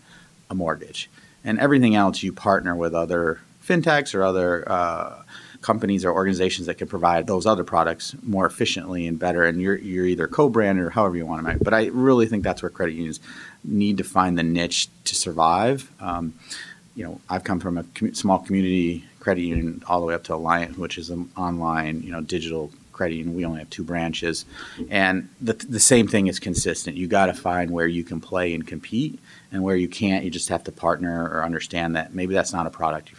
a 0.48 0.54
mortgage. 0.54 1.10
And 1.44 1.58
everything 1.58 1.94
else 1.94 2.22
you 2.22 2.32
partner 2.32 2.74
with 2.74 2.94
other 2.94 3.40
fintechs 3.64 4.14
or 4.14 4.22
other 4.22 4.70
uh, 4.70 5.22
companies 5.60 6.04
or 6.04 6.12
organizations 6.12 6.66
that 6.66 6.78
can 6.78 6.88
provide 6.88 7.26
those 7.26 7.46
other 7.46 7.64
products 7.64 8.14
more 8.22 8.46
efficiently 8.46 9.06
and 9.06 9.18
better. 9.18 9.44
And 9.44 9.60
you're, 9.60 9.78
you're 9.78 10.06
either 10.06 10.26
co-branded 10.26 10.84
or 10.84 10.90
however 10.90 11.16
you 11.16 11.26
want 11.26 11.44
to 11.44 11.52
make. 11.52 11.62
But 11.62 11.74
I 11.74 11.86
really 11.86 12.26
think 12.26 12.44
that's 12.44 12.62
where 12.62 12.70
credit 12.70 12.94
unions 12.94 13.20
need 13.64 13.98
to 13.98 14.04
find 14.04 14.38
the 14.38 14.42
niche 14.42 14.88
to 15.04 15.14
survive. 15.14 15.90
Um, 16.00 16.34
you 16.94 17.04
know, 17.04 17.20
I've 17.28 17.44
come 17.44 17.60
from 17.60 17.78
a 17.78 17.84
com- 17.94 18.14
small 18.14 18.38
community 18.38 19.04
credit 19.20 19.42
union 19.42 19.82
all 19.86 20.00
the 20.00 20.06
way 20.06 20.14
up 20.14 20.24
to 20.24 20.32
Alliant, 20.32 20.78
which 20.78 20.98
is 20.98 21.10
an 21.10 21.30
online, 21.36 22.02
you 22.02 22.12
know, 22.12 22.20
digital 22.20 22.70
credit 22.92 23.16
union. 23.16 23.36
We 23.36 23.44
only 23.44 23.58
have 23.58 23.68
two 23.68 23.84
branches, 23.84 24.46
and 24.88 25.28
the 25.40 25.52
the 25.52 25.80
same 25.80 26.08
thing 26.08 26.28
is 26.28 26.38
consistent. 26.38 26.96
You 26.96 27.06
got 27.06 27.26
to 27.26 27.34
find 27.34 27.70
where 27.70 27.86
you 27.86 28.02
can 28.04 28.20
play 28.20 28.54
and 28.54 28.66
compete, 28.66 29.18
and 29.52 29.62
where 29.62 29.76
you 29.76 29.88
can't, 29.88 30.24
you 30.24 30.30
just 30.30 30.48
have 30.48 30.64
to 30.64 30.72
partner 30.72 31.28
or 31.28 31.44
understand 31.44 31.96
that 31.96 32.14
maybe 32.14 32.34
that's 32.34 32.52
not 32.52 32.66
a 32.66 32.70
product 32.70 33.10
you, 33.10 33.16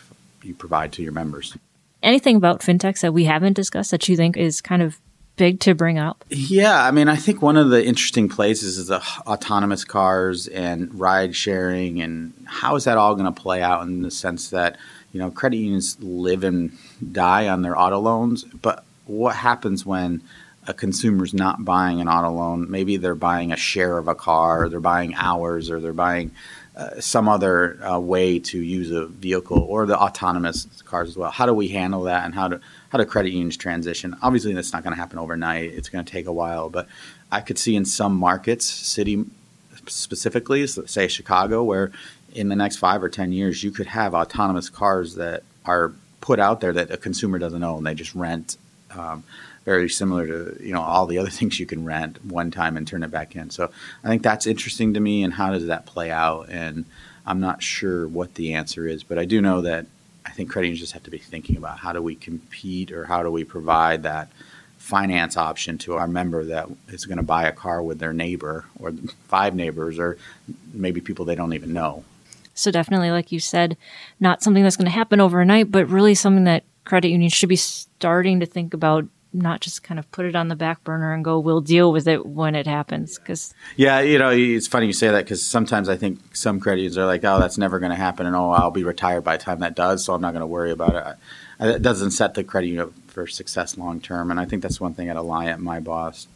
you 0.50 0.53
provide 0.56 0.94
to 0.94 1.03
your 1.03 1.12
members 1.12 1.56
anything 2.04 2.36
about 2.36 2.62
fintechs 2.62 3.01
that 3.01 3.13
we 3.13 3.25
haven't 3.25 3.54
discussed 3.54 3.92
that 3.92 4.08
you 4.08 4.16
think 4.16 4.38
is 4.38 4.62
kind 4.62 4.82
of 4.82 5.00
big 5.38 5.60
to 5.62 5.75
bring 5.75 5.98
up? 5.98 6.25
Yeah, 6.30 6.84
I 6.84 6.92
mean, 6.92 7.08
I 7.08 7.16
think 7.16 7.42
one 7.42 7.58
of 7.58 7.70
the 7.70 7.86
interesting 7.86 8.27
places 8.27 8.77
is 8.77 8.88
the 8.88 9.01
autonomous 9.25 9.86
cars 9.86 10.48
and 10.48 10.94
ride 11.00 11.36
sharing, 11.36 12.01
and 12.01 12.34
how 12.46 12.75
is 12.75 12.84
that 12.84 12.98
all 12.98 13.16
going 13.16 13.32
to 13.32 13.42
play 13.42 13.62
out 13.62 13.84
in 13.84 14.01
the 14.01 14.12
sense 14.12 14.50
that 14.50 14.77
you 15.13 15.20
know 15.20 15.32
credit 15.32 15.58
unions 15.58 15.98
live 16.01 16.44
and 16.44 16.77
die 17.12 17.48
on 17.48 17.62
their 17.62 17.80
auto 17.80 18.00
loans, 18.00 18.44
but 18.44 18.84
what 19.06 19.36
happens 19.36 19.86
when 19.86 20.22
a 20.68 20.74
consumer's 20.74 21.34
not 21.34 21.63
buying 21.63 22.01
an 22.01 22.10
auto 22.10 22.32
loan? 22.32 22.70
Maybe 22.70 22.98
they're 22.98 23.16
buying 23.16 23.54
a 23.54 23.58
share 23.58 23.98
of 23.98 24.08
a 24.08 24.16
car, 24.16 24.63
or 24.63 24.70
they're 24.70 24.80
buying 24.80 25.16
hours, 25.16 25.70
or 25.70 25.80
they're 25.80 25.94
buying 25.94 26.32
uh, 26.77 27.01
some 27.01 27.27
other 27.27 27.84
uh, 27.84 28.00
way 28.00 28.38
to 28.38 28.60
use 28.60 28.91
a 28.91 29.07
vehicle 29.07 29.57
or 29.57 29.88
the 29.88 29.98
autonomous 29.98 30.67
cars 30.86 31.10
as 31.10 31.17
well. 31.17 31.31
How 31.31 31.48
do 31.48 31.53
we 31.53 31.69
handle 31.69 32.03
that, 32.03 32.24
and 32.24 32.36
how 32.36 32.48
do 32.48 32.60
how 32.89 33.00
do 33.00 33.05
credit 33.05 33.31
unions 33.31 33.57
transition? 33.57 34.15
Obviously, 34.22 34.53
that's 34.53 34.72
not 34.72 34.84
going 34.84 34.93
to 34.93 35.00
happen 35.00 35.17
overnight. 35.17 35.74
It's 35.74 35.89
going 35.89 36.05
to 36.05 36.12
take 36.12 36.27
a 36.27 36.31
while, 36.31 36.69
but 36.69 36.88
I 37.31 37.41
could 37.41 37.57
see 37.57 37.75
in 37.75 37.84
some 37.84 38.15
markets, 38.15 38.65
city 38.65 39.25
specifically, 39.88 40.67
say 40.67 41.07
Chicago, 41.07 41.63
where 41.63 41.91
in 42.34 42.50
the 42.50 42.55
next 42.55 42.77
five 42.77 43.01
or 43.01 43.10
10 43.10 43.31
years, 43.31 43.63
you 43.63 43.72
could 43.72 43.88
have 43.88 44.13
autonomous 44.13 44.69
cars 44.69 45.15
that 45.15 45.43
are 45.65 45.93
put 46.22 46.39
out 46.39 46.62
there 46.62 46.74
that 46.74 46.91
a 46.91 46.98
consumer 46.98 47.39
doesn't 47.39 47.63
own. 47.63 47.84
They 47.84 47.96
just 47.96 48.13
rent. 48.13 48.57
Um, 48.91 49.24
very 49.67 49.89
similar 49.89 50.25
to 50.25 50.57
you 50.63 50.71
know 50.71 50.81
all 50.81 51.05
the 51.05 51.17
other 51.17 51.29
things 51.38 51.59
you 51.59 51.65
can 51.65 51.83
rent 51.83 52.24
one 52.25 52.50
time 52.50 52.77
and 52.77 52.88
turn 52.88 53.03
it 53.03 53.12
back 53.12 53.36
in. 53.36 53.50
So 53.50 53.69
I 54.03 54.07
think 54.07 54.24
that's 54.24 54.47
interesting 54.47 54.93
to 54.93 55.00
me. 55.01 55.24
And 55.24 55.33
how 55.33 55.51
does 55.51 55.67
that 55.67 55.86
play 55.86 56.09
out? 56.09 56.47
And 56.50 56.86
I'm 57.25 57.41
not 57.41 57.62
sure 57.62 58.07
what 58.07 58.36
the 58.36 58.53
answer 58.53 58.88
is, 58.88 59.03
but 59.03 59.19
I 59.19 59.25
do 59.25 59.41
know 59.41 59.62
that 59.62 59.86
I 60.25 60.31
think 60.31 60.50
credit 60.50 60.67
unions 60.67 60.79
just 60.79 60.93
have 60.93 61.03
to 61.03 61.12
be 61.12 61.17
thinking 61.17 61.57
about 61.57 61.79
how 61.79 61.91
do 61.91 62.01
we 62.01 62.15
compete 62.15 62.93
or 62.93 63.03
how 63.05 63.21
do 63.24 63.29
we 63.29 63.43
provide 63.43 64.03
that 64.03 64.29
finance 64.77 65.36
option 65.36 65.77
to 65.79 65.95
our 65.95 66.07
member 66.07 66.45
that 66.45 66.69
is 66.88 67.05
going 67.05 67.17
to 67.17 67.24
buy 67.24 67.43
a 67.43 67.51
car 67.51 67.83
with 67.83 68.00
their 68.00 68.13
neighbor 68.13 68.63
or 68.79 68.93
five 69.27 69.53
neighbors 69.53 70.00
or 70.00 70.17
maybe 70.74 71.01
people 71.01 71.25
they 71.25 71.36
don't 71.36 71.53
even 71.53 71.74
know. 71.74 72.05
So 72.53 72.71
definitely, 72.71 73.12
like 73.12 73.33
you 73.33 73.41
said, 73.41 73.75
not 74.21 74.41
something 74.41 74.63
that's 74.63 74.77
going 74.77 74.86
to 74.86 74.91
happen 74.91 75.19
overnight, 75.19 75.69
but 75.71 75.89
really 75.89 76.15
something 76.15 76.45
that 76.45 76.63
credit 76.86 77.09
unions 77.09 77.33
should 77.33 77.50
be 77.50 77.57
starting 77.57 78.39
to 78.39 78.45
think 78.45 78.74
about 78.74 79.05
not 79.38 79.62
just 79.62 79.84
kind 79.84 80.00
of 80.00 80.12
put 80.12 80.25
it 80.25 80.36
on 80.36 80.48
the 80.48 80.56
back 80.56 80.84
burner 80.84 81.13
and 81.13 81.24
go, 81.24 81.39
we'll 81.39 81.62
deal 81.62 81.91
with 81.91 82.08
it 82.08 82.25
when 82.25 82.56
it 82.56 82.67
happens. 82.67 83.17
Because 83.17 83.53
yeah, 83.75 84.01
you 84.01 84.17
know, 84.17 84.32
it's 84.32 84.67
funny 84.67 84.88
you 84.88 84.94
say 84.94 85.10
that 85.10 85.24
because 85.24 85.46
sometimes 85.46 85.88
I 85.88 85.96
think 85.96 86.36
some 86.36 86.60
credit 86.60 86.82
unions 86.82 86.98
are 86.98 87.06
like, 87.06 87.24
oh, 87.24 87.39
that's 87.39 87.58
never 87.58 87.79
going 87.79 87.91
to 87.91 87.96
happen, 87.96 88.25
and 88.25 88.36
oh, 88.36 88.51
I'll 88.51 88.72
be 88.72 88.84
retired 88.84 89.24
by 89.24 89.38
the 89.38 89.44
time 89.44 89.60
that 89.60 89.75
does, 89.75 90.03
so 90.03 90.13
I'm 90.13 90.22
not 90.22 90.32
going 90.32 90.41
to 90.41 90.48
worry 90.48 90.72
about 90.72 90.96
it. 90.96 91.17
It 91.60 91.82
doesn't 91.82 92.12
set 92.12 92.34
the 92.34 92.44
credit 92.44 92.67
union 92.67 92.94
for 93.08 93.27
success 93.27 93.77
long 93.77 94.01
term, 94.01 94.32
and 94.32 94.39
I 94.39 94.46
think 94.46 94.62
that's 94.63 94.82
one 94.82 94.94
thing 94.94 95.10
at 95.10 95.17
Alliant, 95.17 95.60
my 95.60 95.79
boss. 95.79 96.27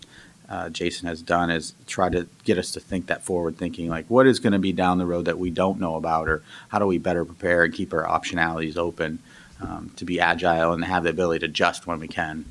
Uh, 0.50 0.70
Jason 0.70 1.08
has 1.08 1.22
done 1.22 1.50
is 1.50 1.74
try 1.88 2.10
to 2.10 2.28
get 2.44 2.58
us 2.58 2.72
to 2.72 2.82
think 2.82 3.08
that 3.08 3.24
forward 3.24 3.58
thinking, 3.58 3.88
like 3.88 4.06
what 4.08 4.28
is 4.28 4.40
going 4.40 4.52
to 4.52 4.60
be 4.60 4.74
down 4.74 4.98
the 4.98 5.06
road 5.06 5.24
that 5.26 5.40
we 5.40 5.50
don't 5.50 5.80
know 5.80 5.96
about, 5.96 6.28
or 6.28 6.44
how 6.70 6.78
do 6.78 6.86
we 6.86 6.98
better 6.98 7.24
prepare 7.24 7.64
and 7.64 7.74
keep 7.74 7.94
our 7.94 8.04
optionalities 8.04 8.76
open 8.76 9.20
um, 9.62 9.92
to 9.96 10.04
be 10.04 10.20
agile 10.20 10.74
and 10.74 10.84
have 10.84 11.04
the 11.04 11.10
ability 11.10 11.40
to 11.40 11.46
adjust 11.46 11.88
when 11.88 12.00
we 12.00 12.08
can. 12.08 12.46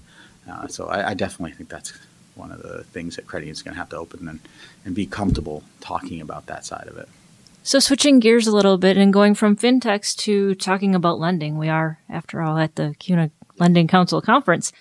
Uh, 0.48 0.66
so 0.66 0.86
I, 0.86 1.10
I, 1.10 1.14
definitely 1.14 1.52
think 1.52 1.68
that's 1.68 1.92
one 2.34 2.50
of 2.50 2.62
the 2.62 2.84
things 2.84 3.16
that 3.16 3.26
credit 3.26 3.48
is 3.48 3.62
going 3.62 3.74
to 3.74 3.78
have 3.78 3.90
to 3.90 3.96
open 3.96 4.26
and, 4.26 4.40
and 4.84 4.94
be 4.94 5.06
comfortable 5.06 5.62
talking 5.80 6.20
about 6.20 6.46
that 6.46 6.64
side 6.64 6.88
of 6.88 6.96
it. 6.96 7.08
So 7.62 7.78
switching 7.78 8.20
gears 8.20 8.46
a 8.46 8.56
little 8.56 8.78
bit 8.78 8.96
and 8.96 9.12
going 9.12 9.34
from 9.34 9.56
fintechs 9.56 10.16
to 10.18 10.54
talking 10.54 10.94
about 10.94 11.20
lending, 11.20 11.58
we 11.58 11.68
are, 11.68 11.98
after 12.08 12.40
all, 12.40 12.56
at 12.58 12.76
the 12.76 12.94
CUNA 12.98 13.30
Lending 13.58 13.86
Council 13.86 14.22
conference. 14.22 14.72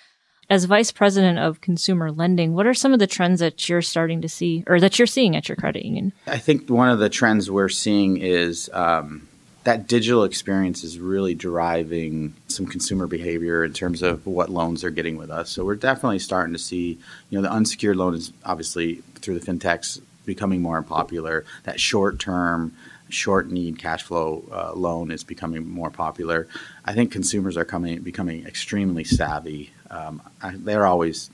As 0.50 0.66
vice 0.66 0.92
president 0.92 1.38
of 1.38 1.62
consumer 1.62 2.12
lending, 2.12 2.54
what 2.54 2.66
are 2.66 2.74
some 2.74 2.94
of 2.94 2.98
the 2.98 3.06
trends 3.06 3.40
that 3.40 3.70
you're 3.70 3.84
starting 3.84 4.22
to 4.22 4.30
see 4.30 4.64
or 4.66 4.80
that 4.80 4.98
you're 4.98 5.06
seeing 5.06 5.36
at 5.36 5.48
your 5.48 5.56
credit 5.58 5.86
union? 5.86 6.12
I 6.26 6.40
think 6.40 6.70
one 6.70 6.90
of 6.90 6.98
the 6.98 7.10
trends 7.10 7.52
we're 7.52 7.70
seeing 7.70 8.18
is 8.18 8.68
um, 8.74 9.28
that 9.66 9.88
digital 9.88 10.24
experience 10.24 10.84
is 10.84 11.00
really 11.00 11.36
driving 11.36 12.34
some 12.48 12.66
consumer 12.66 13.08
behavior 13.08 13.64
in 13.64 13.74
terms 13.74 14.02
of 14.02 14.26
what 14.26 14.50
loans 14.50 14.82
they're 14.82 14.90
getting 14.90 15.18
with 15.18 15.30
us. 15.30 15.50
So 15.50 15.66
we're 15.66 15.76
definitely 15.76 16.20
starting 16.20 16.54
to 16.54 16.60
see, 16.60 16.98
you 17.30 17.38
know, 17.38 17.42
the 17.42 17.52
unsecured 17.52 17.98
loan 17.98 18.14
is 18.14 18.32
obviously 18.46 18.96
through 19.16 19.38
the 19.38 19.46
fintechs 19.46 20.02
becoming 20.26 20.62
more 20.62 20.82
popular. 20.82 21.46
That 21.64 21.80
short 21.80 22.20
term, 22.20 22.74
short 23.10 23.50
need 23.50 23.80
cash 23.80 24.04
flow 24.04 24.46
uh, 24.52 24.74
loan 24.74 25.12
is 25.12 25.24
becoming 25.24 25.68
more 25.68 25.90
popular. 25.90 26.48
I 26.86 26.94
think 26.94 27.12
consumers 27.12 27.58
are 27.58 27.66
coming 27.66 28.02
becoming 28.02 28.46
extremely 28.46 29.04
savvy. 29.04 29.72
Um, 29.90 30.22
I, 30.42 30.52
they're 30.56 30.86
always 30.86 31.30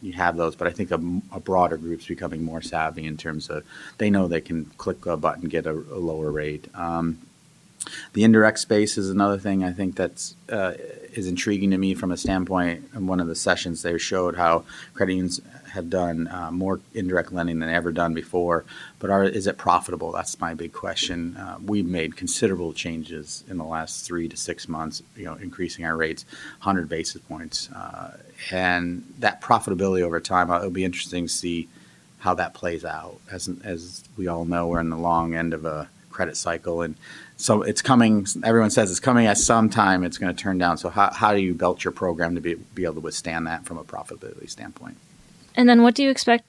you 0.00 0.12
have 0.12 0.36
those, 0.36 0.54
but 0.54 0.68
I 0.68 0.70
think 0.70 0.90
a, 0.90 1.00
a, 1.34 1.40
broader 1.40 1.78
group's 1.78 2.06
becoming 2.06 2.44
more 2.44 2.60
savvy 2.60 3.06
in 3.06 3.16
terms 3.16 3.48
of 3.48 3.64
they 3.96 4.10
know 4.10 4.28
they 4.28 4.42
can 4.42 4.66
click 4.76 5.06
a 5.06 5.16
button, 5.16 5.48
get 5.48 5.64
a, 5.64 5.72
a 5.72 5.98
lower 5.98 6.30
rate. 6.30 6.68
Um, 6.74 7.18
the 8.12 8.24
indirect 8.24 8.58
space 8.58 8.96
is 8.96 9.10
another 9.10 9.38
thing 9.38 9.64
I 9.64 9.72
think 9.72 9.96
that's 9.96 10.34
uh, 10.48 10.74
is 11.12 11.26
intriguing 11.26 11.70
to 11.70 11.78
me 11.78 11.94
from 11.94 12.10
a 12.10 12.16
standpoint. 12.16 12.90
In 12.94 13.06
one 13.06 13.20
of 13.20 13.26
the 13.26 13.34
sessions, 13.34 13.82
they 13.82 13.96
showed 13.98 14.36
how 14.36 14.64
credit 14.94 15.12
unions 15.12 15.40
have 15.70 15.90
done 15.90 16.28
uh, 16.28 16.50
more 16.50 16.80
indirect 16.94 17.32
lending 17.32 17.58
than 17.58 17.68
ever 17.68 17.92
done 17.92 18.14
before. 18.14 18.64
But 18.98 19.10
are, 19.10 19.24
is 19.24 19.46
it 19.46 19.58
profitable? 19.58 20.12
That's 20.12 20.40
my 20.40 20.54
big 20.54 20.72
question. 20.72 21.36
Uh, 21.36 21.58
we've 21.64 21.86
made 21.86 22.16
considerable 22.16 22.72
changes 22.72 23.44
in 23.48 23.58
the 23.58 23.64
last 23.64 24.06
three 24.06 24.28
to 24.28 24.36
six 24.36 24.68
months. 24.68 25.02
You 25.16 25.26
know, 25.26 25.34
increasing 25.34 25.84
our 25.84 25.96
rates 25.96 26.24
100 26.62 26.88
basis 26.88 27.20
points, 27.22 27.70
uh, 27.72 28.16
and 28.50 29.04
that 29.18 29.40
profitability 29.40 30.02
over 30.02 30.20
time. 30.20 30.50
Uh, 30.50 30.58
it'll 30.58 30.70
be 30.70 30.84
interesting 30.84 31.26
to 31.26 31.32
see 31.32 31.68
how 32.18 32.34
that 32.34 32.54
plays 32.54 32.84
out. 32.84 33.20
As 33.30 33.50
as 33.64 34.04
we 34.16 34.28
all 34.28 34.44
know, 34.44 34.68
we're 34.68 34.80
in 34.80 34.90
the 34.90 34.96
long 34.96 35.34
end 35.34 35.52
of 35.52 35.64
a 35.64 35.90
credit 36.14 36.36
cycle 36.36 36.80
and 36.80 36.96
so 37.36 37.62
it's 37.62 37.82
coming. 37.82 38.26
Everyone 38.44 38.70
says 38.70 38.90
it's 38.90 39.00
coming 39.00 39.26
at 39.26 39.38
some 39.38 39.68
time. 39.68 40.04
It's 40.04 40.18
going 40.18 40.34
to 40.34 40.40
turn 40.40 40.58
down. 40.58 40.78
So 40.78 40.88
how, 40.88 41.12
how 41.12 41.32
do 41.34 41.40
you 41.40 41.54
build 41.54 41.82
your 41.82 41.92
program 41.92 42.34
to 42.36 42.40
be, 42.40 42.54
be 42.54 42.84
able 42.84 42.94
to 42.94 43.00
withstand 43.00 43.46
that 43.46 43.64
from 43.64 43.76
a 43.76 43.84
profitability 43.84 44.48
standpoint? 44.48 44.96
And 45.56 45.68
then 45.68 45.82
what 45.82 45.94
do 45.94 46.02
you 46.02 46.10
expect 46.10 46.44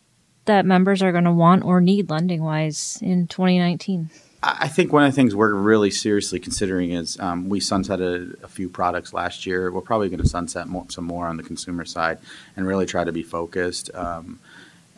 that 0.45 0.65
members 0.65 1.01
are 1.01 1.11
going 1.11 1.23
to 1.23 1.31
want 1.31 1.63
or 1.63 1.81
need 1.81 2.09
lending 2.09 2.43
wise 2.43 2.99
in 3.01 3.27
2019? 3.27 4.09
I 4.43 4.67
think 4.67 4.93
one 4.93 5.03
of 5.03 5.11
the 5.11 5.15
things 5.15 5.33
we're 5.33 5.55
really 5.55 5.89
seriously 5.89 6.39
considering 6.39 6.91
is 6.91 7.19
um, 7.19 7.49
we 7.49 7.59
sunsetted 7.59 8.43
a 8.43 8.47
few 8.47 8.69
products 8.69 9.11
last 9.11 9.47
year. 9.47 9.71
We're 9.71 9.81
probably 9.81 10.07
going 10.09 10.21
to 10.21 10.27
sunset 10.27 10.67
more, 10.67 10.85
some 10.89 11.05
more 11.05 11.25
on 11.25 11.37
the 11.37 11.43
consumer 11.43 11.83
side 11.83 12.19
and 12.55 12.67
really 12.67 12.85
try 12.85 13.03
to 13.03 13.11
be 13.11 13.23
focused. 13.23 13.89
Um, 13.95 14.39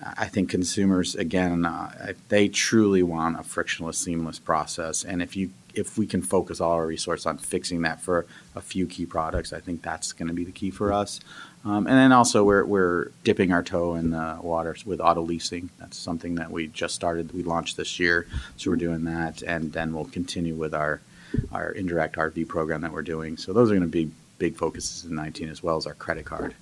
I 0.03 0.27
think 0.27 0.49
consumers, 0.49 1.15
again, 1.15 1.65
uh, 1.65 2.13
they 2.29 2.47
truly 2.49 3.01
want 3.01 3.39
a 3.39 3.43
frictionless, 3.43 3.97
seamless 3.97 4.37
process. 4.37 5.03
And 5.03 5.21
if 5.21 5.35
you 5.35 5.51
if 5.73 5.97
we 5.97 6.07
can 6.07 6.21
focus 6.21 6.59
all 6.59 6.71
our 6.71 6.87
resource 6.87 7.25
on 7.25 7.37
fixing 7.37 7.83
that 7.83 8.01
for 8.01 8.25
a 8.55 8.61
few 8.61 8.87
key 8.87 9.05
products, 9.05 9.53
I 9.53 9.59
think 9.59 9.83
that's 9.83 10.11
going 10.11 10.27
to 10.27 10.33
be 10.33 10.43
the 10.43 10.51
key 10.51 10.71
for 10.71 10.91
us. 10.91 11.19
Um, 11.63 11.85
and 11.85 11.95
then 11.95 12.11
also 12.11 12.43
we're, 12.43 12.65
we're 12.65 13.11
dipping 13.23 13.51
our 13.51 13.61
toe 13.61 13.95
in 13.95 14.11
the 14.11 14.39
water 14.41 14.75
with 14.85 14.99
auto 14.99 15.21
leasing. 15.21 15.69
That's 15.79 15.97
something 15.97 16.35
that 16.35 16.49
we 16.49 16.67
just 16.67 16.95
started. 16.95 17.33
We 17.33 17.43
launched 17.43 17.77
this 17.77 17.99
year, 17.99 18.25
so 18.55 18.71
we're 18.71 18.77
doing 18.77 19.03
that, 19.05 19.41
and 19.43 19.71
then 19.73 19.93
we'll 19.93 20.05
continue 20.05 20.55
with 20.55 20.73
our 20.73 21.01
our 21.51 21.71
indirect 21.71 22.15
RV 22.15 22.47
program 22.47 22.81
that 22.81 22.93
we're 22.93 23.01
doing. 23.01 23.35
So 23.37 23.51
those 23.51 23.69
are 23.69 23.73
going 23.73 23.81
to 23.81 23.87
be 23.87 24.09
big 24.37 24.55
focuses 24.55 25.03
in 25.03 25.15
19 25.15 25.49
as 25.49 25.61
well 25.61 25.75
as 25.75 25.85
our 25.85 25.93
credit 25.93 26.25
card. 26.25 26.55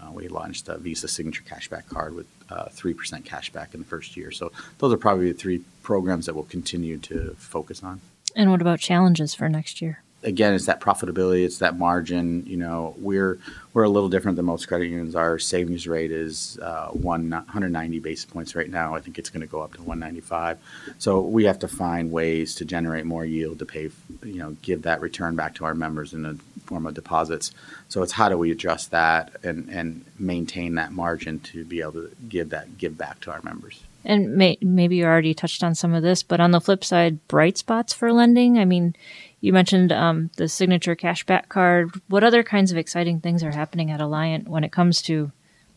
Uh, 0.00 0.10
we 0.12 0.28
launched 0.28 0.68
a 0.68 0.78
Visa 0.78 1.08
Signature 1.08 1.42
Cashback 1.42 1.88
card 1.88 2.14
with 2.14 2.26
uh, 2.50 2.66
3% 2.66 2.94
cashback 3.24 3.74
in 3.74 3.80
the 3.80 3.86
first 3.86 4.16
year. 4.16 4.30
So 4.30 4.52
those 4.78 4.92
are 4.92 4.96
probably 4.96 5.32
the 5.32 5.38
three 5.38 5.62
programs 5.82 6.26
that 6.26 6.34
we'll 6.34 6.44
continue 6.44 6.98
to 6.98 7.34
focus 7.38 7.82
on. 7.82 8.00
And 8.36 8.50
what 8.50 8.60
about 8.60 8.78
challenges 8.78 9.34
for 9.34 9.48
next 9.48 9.82
year? 9.82 10.02
Again, 10.24 10.52
it's 10.54 10.66
that 10.66 10.80
profitability, 10.80 11.44
it's 11.44 11.58
that 11.58 11.78
margin. 11.78 12.44
You 12.46 12.56
know, 12.56 12.94
we're 12.98 13.38
we're 13.72 13.84
a 13.84 13.88
little 13.88 14.08
different 14.08 14.36
than 14.36 14.46
most 14.46 14.66
credit 14.66 14.86
unions. 14.86 15.14
Our 15.14 15.38
savings 15.38 15.86
rate 15.86 16.10
is 16.10 16.58
uh, 16.60 16.88
one 16.88 17.30
190 17.30 18.00
basis 18.00 18.24
points 18.24 18.56
right 18.56 18.68
now. 18.68 18.94
I 18.94 19.00
think 19.00 19.18
it's 19.18 19.30
going 19.30 19.42
to 19.42 19.46
go 19.46 19.60
up 19.60 19.74
to 19.74 19.82
195. 19.82 20.58
So 20.98 21.20
we 21.20 21.44
have 21.44 21.60
to 21.60 21.68
find 21.68 22.10
ways 22.10 22.56
to 22.56 22.64
generate 22.64 23.06
more 23.06 23.24
yield 23.24 23.60
to 23.60 23.66
pay, 23.66 23.90
you 24.24 24.38
know, 24.38 24.56
give 24.62 24.82
that 24.82 25.00
return 25.00 25.36
back 25.36 25.54
to 25.56 25.64
our 25.64 25.74
members 25.74 26.12
in 26.12 26.22
the 26.22 26.34
form 26.66 26.86
of 26.86 26.94
deposits. 26.94 27.52
So 27.88 28.02
it's 28.02 28.12
how 28.12 28.28
do 28.28 28.36
we 28.36 28.50
adjust 28.50 28.90
that 28.90 29.36
and 29.44 29.68
and 29.68 30.04
maintain 30.18 30.74
that 30.74 30.92
margin 30.92 31.38
to 31.40 31.64
be 31.64 31.80
able 31.80 31.92
to 31.92 32.10
give 32.28 32.50
that 32.50 32.78
give 32.78 32.98
back 32.98 33.20
to 33.20 33.30
our 33.30 33.40
members. 33.42 33.82
And 34.04 34.36
may, 34.36 34.56
maybe 34.62 34.96
you 34.96 35.04
already 35.04 35.34
touched 35.34 35.62
on 35.62 35.74
some 35.74 35.92
of 35.92 36.02
this, 36.02 36.22
but 36.22 36.40
on 36.40 36.52
the 36.52 36.60
flip 36.60 36.84
side, 36.84 37.26
bright 37.28 37.58
spots 37.58 37.92
for 37.92 38.12
lending. 38.12 38.58
I 38.58 38.64
mean, 38.64 38.94
you 39.40 39.52
mentioned 39.52 39.92
um, 39.92 40.30
the 40.36 40.48
signature 40.48 40.96
cashback 40.96 41.48
card. 41.48 41.90
What 42.08 42.24
other 42.24 42.42
kinds 42.42 42.72
of 42.72 42.78
exciting 42.78 43.20
things 43.20 43.42
are 43.42 43.52
happening 43.52 43.90
at 43.90 44.00
Alliant 44.00 44.48
when 44.48 44.64
it 44.64 44.72
comes 44.72 45.02
to 45.02 45.30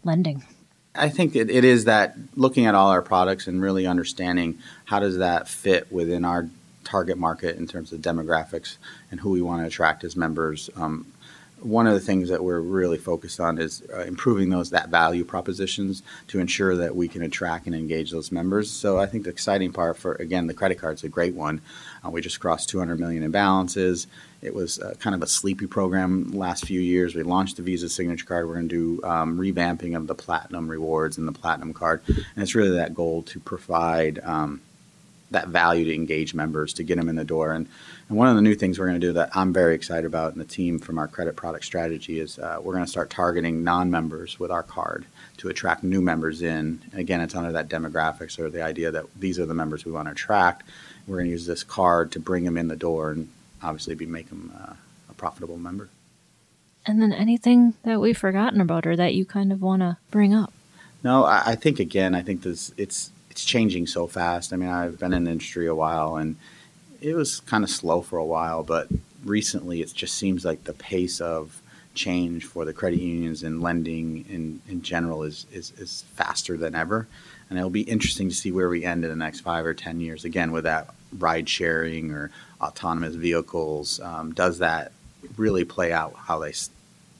lending? 0.04 0.44
I 0.96 1.10
think 1.10 1.36
it, 1.36 1.50
it 1.50 1.64
is 1.64 1.86
that 1.86 2.16
looking 2.36 2.66
at 2.66 2.76
all 2.76 2.90
our 2.90 3.02
products 3.02 3.48
and 3.48 3.62
really 3.62 3.88
understanding 3.88 4.60
how 4.86 5.00
does 5.00 5.18
that 5.20 5.48
fit 5.48 5.92
within 5.92 6.26
our 6.26 6.50
target 6.84 7.18
market 7.18 7.58
in 7.58 7.68
terms 7.68 7.94
of 7.94 8.02
demographics 8.02 8.78
and 9.10 9.20
who 9.20 9.30
we 9.30 9.42
want 9.42 9.62
to 9.62 9.68
attract 9.68 10.04
as 10.04 10.16
members. 10.16 10.70
Um, 10.76 11.06
one 11.62 11.88
of 11.88 11.94
the 11.94 12.00
things 12.00 12.30
that 12.30 12.44
we're 12.44 12.60
really 12.60 12.98
focused 12.98 13.40
on 13.40 13.58
is 13.60 13.84
uh, 13.94 14.02
improving 14.02 14.50
those 14.50 14.72
that 14.72 14.90
value 14.90 15.24
propositions 15.24 16.02
to 16.28 16.40
ensure 16.40 16.76
that 16.76 16.96
we 16.96 17.08
can 17.08 17.22
attract 17.22 17.68
and 17.68 17.76
engage 17.76 18.12
those 18.12 18.32
members. 18.32 18.70
So 18.70 19.00
I 19.00 19.06
think 19.06 19.24
the 19.24 19.30
exciting 19.30 19.72
part 19.72 19.98
for 19.98 20.14
again 20.16 20.48
the 20.48 20.54
credit 20.54 20.80
card 20.80 20.96
is 20.96 21.04
a 21.04 21.10
great 21.10 21.36
one. 21.36 21.62
Uh, 22.04 22.10
we 22.10 22.22
just 22.22 22.40
crossed 22.40 22.70
200 22.70 23.00
million 23.00 23.24
in 23.24 23.32
balances. 23.32 24.08
It 24.42 24.56
was 24.56 24.80
uh, 24.80 24.96
kind 25.00 25.16
of 25.16 25.22
a 25.22 25.28
sleepy 25.28 25.68
program 25.68 26.32
last 26.32 26.66
few 26.66 26.80
years. 26.80 27.14
We 27.14 27.22
launched 27.24 27.58
the 27.58 27.64
Visa 27.64 27.90
Signature 27.90 28.26
Card. 28.26 28.48
We're 28.48 28.56
going 28.56 28.70
to 28.70 29.00
do 29.00 29.08
um, 29.08 29.38
revamping 29.38 29.96
of 29.96 30.08
the 30.08 30.16
Platinum 30.16 30.68
rewards 30.68 31.20
and 31.20 31.28
the 31.28 31.32
Platinum 31.32 31.74
card, 31.74 32.02
and 32.08 32.26
it's 32.38 32.56
really 32.56 32.76
that 32.78 32.96
goal 32.96 33.22
to 33.24 33.40
provide. 33.40 34.20
Um, 34.24 34.62
that 35.32 35.48
value 35.48 35.86
to 35.86 35.94
engage 35.94 36.34
members 36.34 36.74
to 36.74 36.84
get 36.84 36.98
them 36.98 37.10
in 37.10 37.16
the 37.16 37.24
door. 37.24 37.54
And, 37.54 37.68
and 38.10 38.18
one 38.18 38.28
of 38.28 38.36
the 38.36 38.42
new 38.42 38.54
things 38.54 38.78
we're 38.78 38.88
going 38.88 39.00
to 39.00 39.08
do 39.08 39.14
that 39.14 39.36
I'm 39.36 39.54
very 39.54 39.74
excited 39.74 40.06
about, 40.06 40.34
and 40.34 40.42
the 40.42 40.46
team 40.46 40.78
from 40.78 40.98
our 40.98 41.08
credit 41.08 41.36
product 41.36 41.66
strategy 41.66 42.20
is 42.20 42.38
uh, 42.38 42.60
we're 42.62 42.74
going 42.74 42.86
to 42.86 42.92
start 42.92 43.10
targeting 43.10 43.64
non-members 43.64 44.40
with 44.40 44.52
our 44.52 44.64
card 44.64 45.06
to 45.38 45.50
attract 45.50 45.84
new 45.84 46.02
members 46.02 46.42
in. 46.42 46.82
Again, 46.94 47.22
it's 47.22 47.34
under 47.34 47.52
that 47.54 47.70
demographics 47.70 48.38
or 48.38 48.50
the 48.50 48.62
idea 48.62 48.92
that 48.92 49.06
these 49.18 49.40
are 49.40 49.46
the 49.46 49.54
members 49.54 49.86
we 49.86 49.92
want 49.92 50.08
to 50.08 50.12
attract. 50.12 50.64
We're 51.08 51.18
going 51.18 51.28
to 51.28 51.32
use 51.32 51.46
this 51.46 51.64
card 51.64 52.12
to 52.12 52.20
bring 52.20 52.44
them 52.44 52.58
in 52.58 52.68
the 52.68 52.76
door 52.76 53.12
and 53.12 53.30
obviously 53.64 53.96
be 53.96 54.06
make 54.06 54.30
them 54.30 54.52
uh, 54.56 54.74
a 55.10 55.14
profitable 55.14 55.58
member. 55.58 55.90
And 56.86 57.02
then 57.02 57.14
anything 57.14 57.76
that 57.84 58.02
we've 58.02 58.18
forgotten 58.18 58.60
about 58.60 58.88
or 58.88 58.96
that 58.96 59.14
you 59.14 59.24
kind 59.24 59.52
of 59.52 59.62
want 59.62 59.82
to 59.82 59.98
bring 60.10 60.34
up? 60.34 60.52
No, 61.04 61.24
I, 61.24 61.44
I 61.48 61.56
think 61.56 61.80
again, 61.80 62.16
I 62.16 62.22
think 62.22 62.42
this 62.42 62.74
it's 62.76 63.12
it's 63.42 63.50
changing 63.50 63.88
so 63.88 64.06
fast. 64.06 64.54
I 64.54 64.56
mean, 64.56 64.70
I've 64.70 65.00
been 65.00 65.14
in 65.14 65.24
the 65.24 65.32
industry 65.32 65.66
a 65.66 65.74
while, 65.74 66.18
and 66.18 66.36
it 67.02 67.16
was 67.16 67.40
kind 67.40 67.64
of 67.64 67.72
slow 67.72 68.02
for 68.02 68.20
a 68.20 68.26
while, 68.26 68.64
but 68.64 68.88
recently 69.26 69.82
it 69.82 69.92
just 69.96 70.14
seems 70.14 70.46
like 70.46 70.64
the 70.66 70.74
pace 70.74 71.20
of 71.20 71.60
change 71.96 72.46
for 72.46 72.66
the 72.66 72.74
credit 72.74 73.00
unions 73.00 73.42
and 73.42 73.60
lending 73.60 74.26
in, 74.30 74.62
in 74.70 74.84
general 74.84 75.24
is, 75.24 75.48
is, 75.52 75.72
is 75.80 76.04
faster 76.14 76.56
than 76.56 76.76
ever. 76.76 77.08
And 77.50 77.58
it'll 77.58 77.72
be 77.72 77.82
interesting 77.82 78.30
to 78.30 78.36
see 78.36 78.52
where 78.52 78.70
we 78.70 78.86
end 78.86 79.04
in 79.04 79.10
the 79.10 79.16
next 79.16 79.40
five 79.40 79.66
or 79.66 79.74
10 79.74 80.00
years. 80.00 80.24
Again, 80.24 80.52
with 80.52 80.66
that 80.66 80.94
ride 81.18 81.50
sharing 81.50 82.12
or 82.12 82.30
autonomous 82.62 83.16
vehicles, 83.16 84.00
um, 84.02 84.34
does 84.34 84.60
that 84.60 84.92
really 85.36 85.66
play 85.66 85.92
out 85.92 86.14
how 86.16 86.38
they 86.38 86.54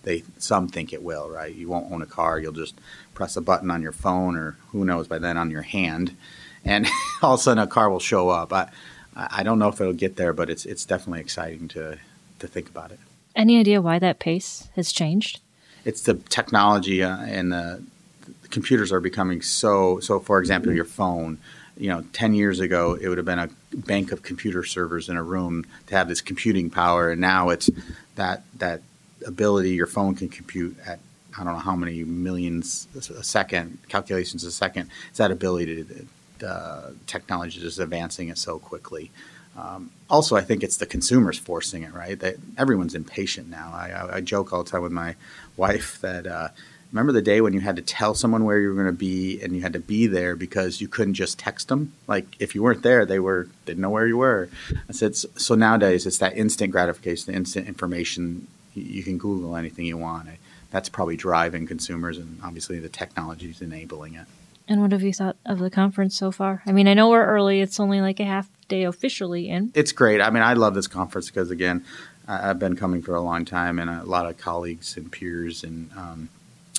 they 0.04 0.24
some 0.38 0.68
think 0.68 0.94
it 0.94 1.04
will, 1.04 1.30
right? 1.30 1.54
You 1.54 1.70
won't 1.70 1.92
own 1.92 2.02
a 2.02 2.08
car; 2.08 2.40
you'll 2.40 2.52
just 2.52 2.76
press 3.14 3.36
a 3.36 3.42
button 3.42 3.72
on 3.72 3.82
your 3.82 3.92
phone, 3.92 4.36
or 4.36 4.58
who 4.72 4.86
knows 4.86 5.08
by 5.08 5.20
then 5.20 5.38
on 5.38 5.52
your 5.52 5.62
hand, 5.62 6.16
and 6.66 6.88
all 7.22 7.36
of 7.36 7.40
a 7.40 7.44
sudden 7.44 7.64
a 7.64 7.68
car 7.68 7.90
will 7.90 8.00
show 8.00 8.30
up. 8.30 8.54
I 8.54 8.70
I 9.16 9.44
don't 9.44 9.60
know 9.60 9.68
if 9.68 9.80
it'll 9.82 9.94
get 9.94 10.16
there, 10.16 10.34
but 10.34 10.50
it's 10.50 10.66
it's 10.66 10.86
definitely 10.86 11.22
exciting 11.22 11.68
to 11.70 11.98
to 12.40 12.48
think 12.48 12.70
about 12.70 12.92
it. 12.92 13.00
Any 13.36 13.60
idea 13.60 13.82
why 13.82 14.00
that 14.00 14.20
pace 14.20 14.70
has 14.76 14.92
changed? 14.92 15.40
It's 15.86 16.02
the 16.02 16.16
technology 16.16 17.02
uh, 17.02 17.18
and 17.18 17.52
the, 17.52 17.84
the 18.42 18.48
computers 18.50 18.92
are 18.92 19.00
becoming 19.00 19.42
so 19.42 20.00
so. 20.00 20.20
For 20.20 20.40
example, 20.40 20.74
your 20.74 20.86
phone 20.86 21.40
you 21.82 21.88
know, 21.88 22.04
10 22.14 22.36
years 22.36 22.60
ago, 22.60 22.96
it 23.00 23.08
would 23.08 23.18
have 23.18 23.26
been 23.26 23.40
a 23.40 23.50
bank 23.74 24.12
of 24.12 24.22
computer 24.22 24.64
servers 24.64 25.10
in 25.10 25.18
a 25.18 25.24
room 25.24 25.66
to 25.88 25.96
have 25.96 26.08
this 26.08 26.22
computing 26.22 26.70
power. 26.70 27.10
And 27.10 27.20
now 27.20 27.50
it's 27.50 27.72
that, 28.16 28.44
that 28.60 28.82
ability 29.26 29.72
your 29.72 29.88
phone 29.88 30.16
can 30.16 30.30
compute 30.30 30.78
at 30.86 31.00
I 31.38 31.44
don't 31.44 31.54
know 31.54 31.60
how 31.60 31.76
many 31.76 32.04
millions 32.04 32.88
a 32.96 33.24
second 33.24 33.78
calculations 33.88 34.44
a 34.44 34.52
second. 34.52 34.90
It's 35.10 35.18
that 35.18 35.32
ability 35.32 35.86
to 36.40 36.48
uh, 36.48 36.92
technology 37.08 37.60
just 37.60 37.80
advancing 37.80 38.30
it 38.30 38.38
so 38.38 38.60
quickly. 38.60 39.12
Um, 39.58 39.92
also, 40.10 40.36
I 40.36 40.42
think 40.42 40.64
it's 40.64 40.78
the 40.78 40.86
consumers 40.86 41.38
forcing 41.38 41.84
it. 41.84 41.94
Right, 41.94 42.20
that 42.20 42.36
everyone's 42.58 42.96
impatient 42.96 43.50
now. 43.50 43.72
I, 43.74 43.90
I, 43.90 44.16
I 44.18 44.22
joke 44.22 44.52
all 44.52 44.64
the 44.64 44.70
time 44.70 44.82
with 44.82 44.92
my 44.92 45.16
wife 45.58 46.00
that. 46.02 46.28
Uh, 46.28 46.50
remember 46.92 47.14
the 47.14 47.22
day 47.22 47.40
when 47.40 47.54
you 47.54 47.62
had 47.62 47.78
to 47.78 47.82
tell 47.82 48.14
someone 48.14 48.44
where 48.44 48.60
you 48.60 48.68
were 48.68 48.74
going 48.74 48.86
to 48.86 48.92
be 48.92 49.42
and 49.42 49.56
you 49.56 49.62
had 49.62 49.72
to 49.72 49.80
be 49.80 50.08
there 50.08 50.36
because 50.36 50.82
you 50.82 50.90
couldn't 50.90 51.14
just 51.14 51.40
text 51.40 51.70
them 51.70 51.94
like 52.06 52.26
if 52.40 52.54
you 52.54 52.62
weren't 52.62 52.84
there 52.84 53.06
they 53.06 53.18
were 53.18 53.48
didn't 53.66 53.80
know 53.80 53.90
where 53.90 54.08
you 54.08 54.18
were 54.18 54.50
i 54.90 54.92
said 54.92 55.16
so 55.16 55.56
nowadays 55.56 56.06
it's 56.06 56.18
that 56.18 56.36
instant 56.36 56.70
gratification 56.70 57.32
the 57.32 57.38
instant 57.38 57.66
information 57.66 58.46
you 58.74 59.04
can 59.04 59.18
Google 59.18 59.56
anything 59.56 59.86
you 59.86 59.98
want. 59.98 60.30
That's 60.72 60.90
probably 60.90 61.18
driving 61.18 61.68
consumers, 61.68 62.18
and 62.18 62.40
obviously 62.44 62.80
the 62.80 62.90
technology 62.90 63.50
is 63.50 63.62
enabling 63.62 64.16
it. 64.16 64.26
And 64.68 64.82
what 64.82 64.94
have 64.94 65.04
you 65.04 65.14
thought 65.14 65.36
of 65.46 65.60
the 65.60 65.70
conference 65.70 66.16
so 66.16 66.32
far? 66.32 66.64
I 66.66 66.72
mean, 66.72 66.88
I 66.88 66.94
know 66.94 67.10
we're 67.10 67.26
early; 67.26 67.62
it's 67.62 67.80
only 67.80 68.00
like 68.00 68.20
a 68.20 68.26
half 68.26 68.50
day 68.70 68.84
officially 68.84 69.50
in. 69.50 69.72
It's 69.76 69.92
great. 69.92 70.22
I 70.22 70.30
mean, 70.30 70.44
I 70.44 70.54
love 70.54 70.76
this 70.76 70.88
conference 70.88 71.30
because 71.30 71.52
again, 71.52 71.84
I've 72.28 72.60
been 72.60 72.76
coming 72.76 73.02
for 73.02 73.16
a 73.16 73.22
long 73.22 73.44
time, 73.44 73.80
and 73.80 73.90
a 73.90 74.04
lot 74.04 74.28
of 74.28 74.38
colleagues 74.38 74.96
and 74.96 75.12
peers 75.12 75.64
and 75.64 75.92
um, 75.98 76.30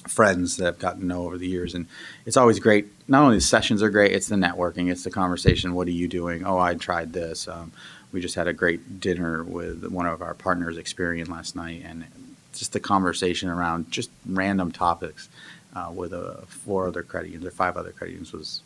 friends 0.09 0.57
that 0.57 0.69
I've 0.69 0.79
gotten 0.79 1.01
to 1.01 1.07
know 1.07 1.25
over 1.25 1.39
the 1.39 1.47
years. 1.47 1.75
And 1.75 1.87
it's 2.25 2.37
always 2.37 2.59
great. 2.59 2.87
Not 3.09 3.25
only 3.25 3.37
the 3.37 3.43
sessions 3.43 3.83
are 3.83 3.91
great, 3.91 4.13
it's 4.13 4.29
the 4.29 4.37
networking, 4.37 4.91
it's 4.91 5.05
the 5.05 5.11
conversation. 5.11 5.75
What 5.75 5.87
are 5.89 5.93
you 5.93 6.09
doing? 6.09 6.45
Oh, 6.47 6.59
I 6.59 6.75
tried 6.75 7.13
this. 7.13 7.49
Um, 7.49 7.73
we 8.13 8.21
just 8.21 8.35
had 8.35 8.47
a 8.47 8.53
great 8.53 9.01
dinner 9.01 9.43
with 9.43 9.85
one 9.87 10.07
of 10.07 10.23
our 10.23 10.35
partners, 10.35 10.77
Experian, 10.77 11.29
last 11.29 11.57
night, 11.57 11.83
and 11.85 12.05
just 12.53 12.73
the 12.73 12.81
conversation 12.81 13.49
around 13.49 13.91
just 13.91 14.11
random 14.27 14.71
topics 14.71 15.29
uh, 15.75 15.91
with 15.95 16.13
uh, 16.13 16.35
four 16.47 16.87
other 16.87 17.03
credit 17.03 17.29
unions 17.29 17.47
or 17.47 17.51
five 17.51 17.77
other 17.77 17.91
credit 17.91 18.13
unions 18.13 18.33
was 18.33 18.63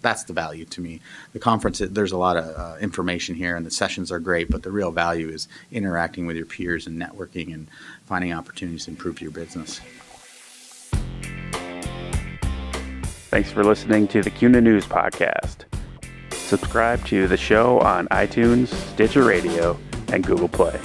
that's 0.00 0.24
the 0.24 0.32
value 0.32 0.64
to 0.64 0.80
me. 0.80 1.00
The 1.32 1.38
conference, 1.38 1.80
there's 1.80 2.12
a 2.12 2.16
lot 2.16 2.36
of 2.36 2.56
uh, 2.56 2.76
information 2.80 3.34
here, 3.34 3.56
and 3.56 3.66
the 3.66 3.70
sessions 3.70 4.12
are 4.12 4.20
great, 4.20 4.50
but 4.50 4.62
the 4.62 4.70
real 4.70 4.92
value 4.92 5.28
is 5.28 5.48
interacting 5.72 6.26
with 6.26 6.36
your 6.36 6.46
peers 6.46 6.86
and 6.86 7.00
networking 7.00 7.52
and 7.52 7.66
finding 8.06 8.32
opportunities 8.32 8.84
to 8.84 8.92
improve 8.92 9.20
your 9.20 9.32
business. 9.32 9.80
Thanks 13.30 13.50
for 13.50 13.62
listening 13.62 14.08
to 14.08 14.22
the 14.22 14.30
CUNA 14.30 14.60
News 14.60 14.86
Podcast. 14.86 15.64
Subscribe 16.48 17.04
to 17.04 17.28
the 17.28 17.36
show 17.36 17.78
on 17.80 18.08
iTunes, 18.08 18.68
Stitcher 18.68 19.22
Radio, 19.22 19.78
and 20.14 20.24
Google 20.24 20.48
Play. 20.48 20.80